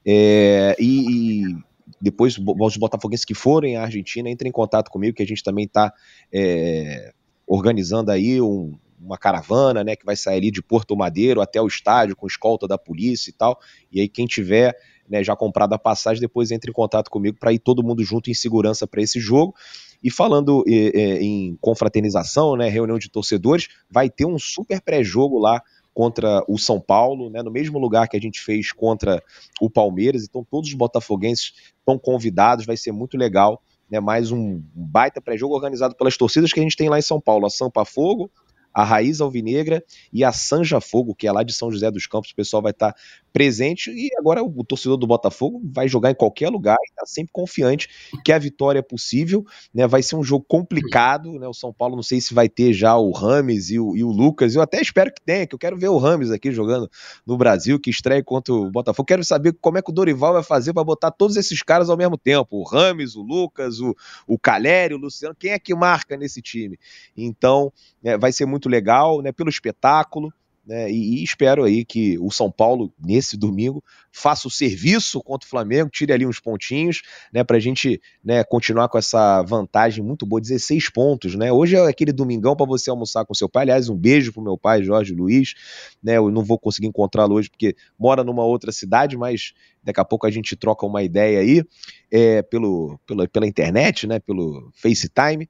[0.04, 1.56] É, e, e,
[2.00, 5.64] depois os botafoguenses que forem à Argentina entrem em contato comigo, que a gente também
[5.64, 5.92] está
[6.32, 7.12] é,
[7.46, 11.66] organizando aí um, uma caravana, né, que vai sair ali de Porto Madeiro até o
[11.66, 13.58] estádio com escolta da polícia e tal.
[13.90, 14.76] E aí quem tiver
[15.10, 18.30] né, já comprado a passagem, depois entre em contato comigo para ir todo mundo junto
[18.30, 19.54] em segurança para esse jogo.
[20.02, 25.60] E falando em confraternização, né, reunião de torcedores, vai ter um super pré-jogo lá
[25.92, 29.22] contra o São Paulo, né, no mesmo lugar que a gente fez contra
[29.60, 30.24] o Palmeiras.
[30.24, 33.60] Então, todos os botafoguenses estão convidados, vai ser muito legal.
[33.90, 37.20] Né, mais um baita pré-jogo organizado pelas torcidas que a gente tem lá em São
[37.20, 38.30] Paulo: a Sampa Fogo,
[38.72, 39.82] a Raiz Alvinegra
[40.12, 42.30] e a Sanja Fogo, que é lá de São José dos Campos.
[42.30, 42.94] O pessoal vai estar
[43.32, 47.32] presente e agora o torcedor do Botafogo vai jogar em qualquer lugar e está sempre
[47.32, 47.88] confiante
[48.24, 49.44] que a vitória é possível.
[49.72, 49.86] Né?
[49.86, 51.32] Vai ser um jogo complicado.
[51.38, 51.46] Né?
[51.46, 54.10] O São Paulo não sei se vai ter já o Rames e o, e o
[54.10, 54.54] Lucas.
[54.54, 56.90] Eu até espero que tenha, que eu quero ver o Rames aqui jogando
[57.26, 59.06] no Brasil, que estreia contra o Botafogo.
[59.06, 61.96] Quero saber como é que o Dorival vai fazer para botar todos esses caras ao
[61.96, 62.56] mesmo tempo.
[62.58, 63.94] O Rames, o Lucas, o,
[64.26, 65.34] o Calério, o Luciano.
[65.38, 66.78] Quem é que marca nesse time?
[67.16, 67.72] Então,
[68.02, 69.32] é, vai ser muito legal, né?
[69.32, 70.32] Pelo espetáculo
[70.66, 70.90] né?
[70.90, 73.82] E, e, espero aí que o São Paulo, nesse domingo,
[74.12, 77.02] faça o serviço contra o Flamengo, tire ali uns pontinhos,
[77.32, 77.42] né?
[77.42, 81.50] Pra gente né, continuar com essa vantagem muito boa, 16 pontos, né?
[81.52, 83.62] Hoje é aquele domingão para você almoçar com seu pai.
[83.62, 85.54] Aliás, um beijo pro meu pai, Jorge Luiz,
[86.02, 86.18] né?
[86.18, 89.52] Eu não vou conseguir encontrá-lo hoje porque mora numa outra cidade, mas
[89.82, 91.64] daqui a pouco a gente troca uma ideia aí
[92.10, 94.18] é, pelo, pelo, pela internet, né?
[94.18, 95.48] Pelo FaceTime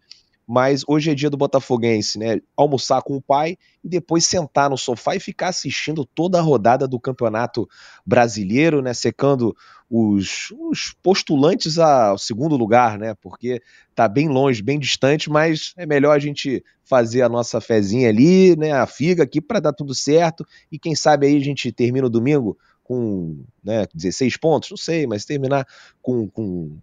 [0.53, 2.41] mas hoje é dia do Botafoguense, né?
[2.57, 6.89] Almoçar com o pai e depois sentar no sofá e ficar assistindo toda a rodada
[6.89, 7.69] do Campeonato
[8.05, 8.93] Brasileiro, né?
[8.93, 9.57] Secando
[9.89, 13.15] os, os postulantes ao segundo lugar, né?
[13.23, 13.63] Porque
[13.95, 18.57] tá bem longe, bem distante, mas é melhor a gente fazer a nossa fezinha ali,
[18.57, 18.73] né?
[18.73, 22.11] A figa aqui para dar tudo certo e quem sabe aí a gente termina o
[22.11, 25.65] domingo com né, 16 pontos, não sei, mas terminar
[26.03, 26.77] com, com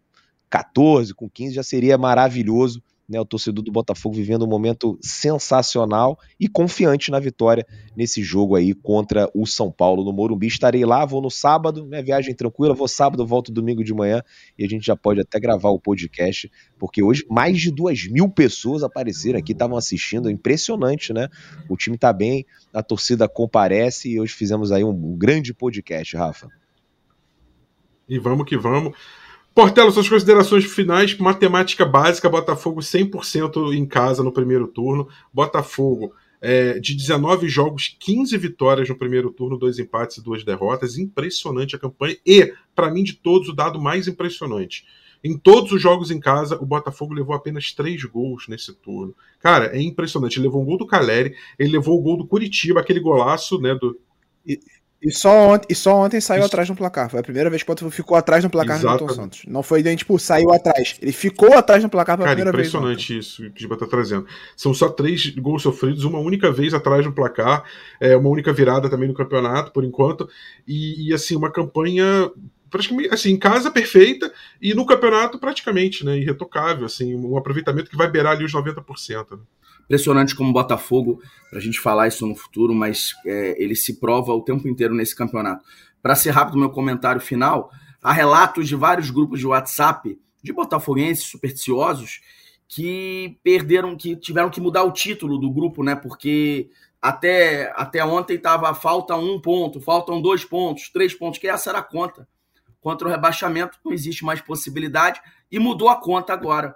[0.49, 6.19] 14, com 15 já seria maravilhoso né, o torcedor do Botafogo vivendo um momento sensacional
[6.39, 10.47] e confiante na vitória nesse jogo aí contra o São Paulo no Morumbi.
[10.47, 14.21] Estarei lá, vou no sábado, né, viagem tranquila, vou sábado, volto domingo de manhã
[14.59, 18.29] e a gente já pode até gravar o podcast, porque hoje mais de duas mil
[18.29, 21.29] pessoas apareceram aqui, estavam assistindo, é impressionante, né?
[21.69, 26.17] O time tá bem, a torcida comparece e hoje fizemos aí um, um grande podcast,
[26.17, 26.49] Rafa.
[28.09, 28.93] E vamos que vamos.
[29.57, 35.07] Portela, suas considerações finais, matemática básica, Botafogo 100% em casa no primeiro turno.
[35.33, 40.99] Botafogo, é, de 19 jogos, 15 vitórias no primeiro turno, dois empates e duas derrotas.
[40.99, 42.15] Impressionante a campanha.
[42.23, 44.85] E, para mim, de todos, o dado mais impressionante.
[45.23, 49.15] Em todos os jogos em casa, o Botafogo levou apenas três gols nesse turno.
[49.39, 50.37] Cara, é impressionante.
[50.37, 53.73] Ele levou um gol do Caleri, ele levou o gol do Curitiba, aquele golaço, né?
[53.73, 53.99] Do...
[55.01, 56.47] E só, ontem, e só ontem saiu Isso.
[56.47, 57.09] atrás no placar.
[57.09, 59.41] Foi a primeira vez que o Botafogo ficou atrás no placar do Milton Santos.
[59.47, 60.97] Não foi nem, tipo, saiu atrás.
[60.99, 62.67] Ele ficou atrás no placar pela Cara, primeira vez.
[62.67, 64.25] impressionante isso que o Giba tá trazendo.
[64.55, 67.63] São só três gols sofridos, uma única vez atrás no placar,
[68.01, 70.27] é, uma única virada também no campeonato, por enquanto.
[70.67, 72.31] E, e assim, uma campanha
[72.69, 74.31] praticamente assim, em casa perfeita
[74.61, 79.31] e no campeonato praticamente, né, irretocável, assim, um aproveitamento que vai beirar ali os 90%.
[79.31, 79.37] Né?
[79.87, 83.99] Impressionante como o Botafogo, para a gente falar isso no futuro, mas é, ele se
[83.99, 85.63] prova o tempo inteiro nesse campeonato.
[86.01, 87.71] Para ser rápido, meu comentário final:
[88.03, 92.19] há relatos de vários grupos de WhatsApp de botafoguenses supersticiosos
[92.67, 95.95] que perderam, que tiveram que mudar o título do grupo, né?
[95.95, 96.69] Porque
[97.01, 101.79] até, até ontem estava falta um ponto, faltam dois pontos, três pontos, que essa era
[101.79, 102.27] a conta.
[102.81, 106.75] Contra o rebaixamento não existe mais possibilidade e mudou a conta agora.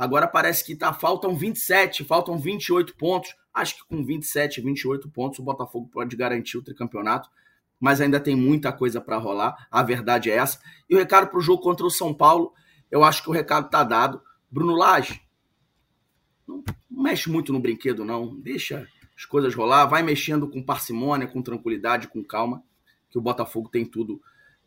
[0.00, 3.36] Agora parece que tá, faltam 27, faltam 28 pontos.
[3.52, 7.28] Acho que com 27, 28 pontos o Botafogo pode garantir o tricampeonato,
[7.78, 9.68] mas ainda tem muita coisa para rolar.
[9.70, 10.58] A verdade é essa.
[10.88, 12.54] E o recado para o jogo contra o São Paulo,
[12.90, 14.22] eu acho que o recado tá dado.
[14.50, 15.20] Bruno Lage,
[16.48, 18.34] não mexe muito no brinquedo, não.
[18.40, 19.84] Deixa as coisas rolar.
[19.84, 22.64] Vai mexendo com parcimônia, com tranquilidade, com calma,
[23.10, 24.18] que o Botafogo tem tudo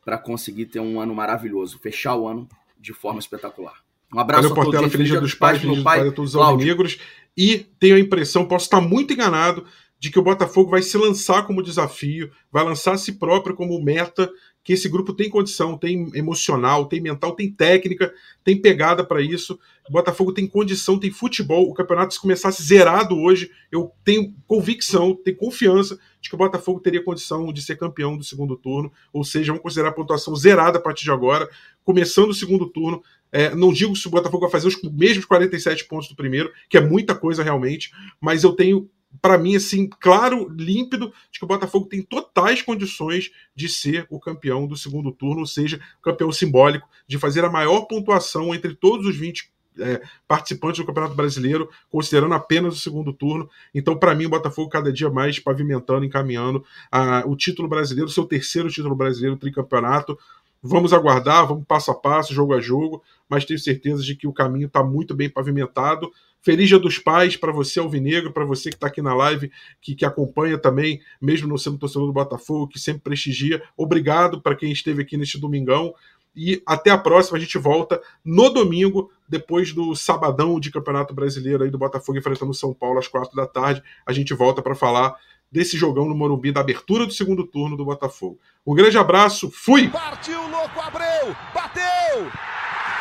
[0.05, 3.82] para conseguir ter um ano maravilhoso, fechar o ano de forma espetacular.
[4.13, 6.99] Um abraço Valeu, a Portela, feliz dia dos pais, feliz pai, a todos os negros.
[7.35, 9.65] E tenho a impressão, posso estar muito enganado,
[9.99, 13.81] de que o Botafogo vai se lançar como desafio, vai lançar a si próprio como
[13.81, 14.29] meta,
[14.63, 19.59] que esse grupo tem condição, tem emocional, tem mental, tem técnica, tem pegada para isso.
[19.89, 21.69] O Botafogo tem condição, tem futebol.
[21.69, 26.79] O campeonato, se começasse zerado hoje, eu tenho convicção, tenho confiança de que o Botafogo
[26.79, 28.91] teria condição de ser campeão do segundo turno.
[29.11, 31.49] Ou seja, vamos considerar a pontuação zerada a partir de agora,
[31.83, 33.01] começando o segundo turno,
[33.33, 36.77] é, não digo se o Botafogo vai fazer os mesmos 47 pontos do primeiro, que
[36.77, 38.87] é muita coisa realmente, mas eu tenho,
[39.19, 44.19] para mim, assim, claro, límpido, de que o Botafogo tem totais condições de ser o
[44.19, 49.07] campeão do segundo turno, ou seja, campeão simbólico, de fazer a maior pontuação entre todos
[49.07, 53.49] os 20 é, participantes do Campeonato Brasileiro, considerando apenas o segundo turno.
[53.73, 58.25] Então, para mim, o Botafogo cada dia mais pavimentando, encaminhando a, o título brasileiro, seu
[58.25, 60.17] terceiro título brasileiro, tricampeonato.
[60.65, 64.31] Vamos aguardar, vamos passo a passo, jogo a jogo, mas tenho certeza de que o
[64.31, 66.09] caminho está muito bem pavimentado.
[66.41, 69.51] Feliz Dia dos Pais para você, Alvinegro, para você que está aqui na live,
[69.81, 73.61] que, que acompanha também, mesmo não sendo torcedor do Botafogo, que sempre prestigia.
[73.75, 75.93] Obrigado para quem esteve aqui neste domingão.
[76.35, 81.63] E até a próxima, a gente volta no domingo, depois do sabadão de Campeonato Brasileiro
[81.63, 83.83] aí do Botafogo enfrentando São Paulo às quatro da tarde.
[84.05, 85.15] A gente volta para falar
[85.53, 88.39] desse jogão no Morumbi, da abertura do segundo turno do Botafogo.
[88.65, 89.87] Um grande abraço, fui!
[89.87, 91.35] Partiu, louco, Abreu!
[91.53, 92.23] Bateu!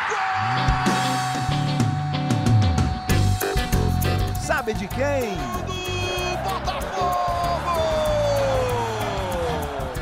[0.07, 0.19] Gol!
[4.39, 5.31] Sabe de quem?
[5.65, 5.73] Do
[6.43, 7.81] Botafogo!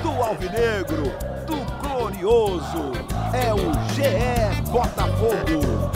[0.03, 1.03] Do Alvinegro,
[1.47, 2.91] do Glorioso,
[3.33, 5.91] é o GE Botafogo!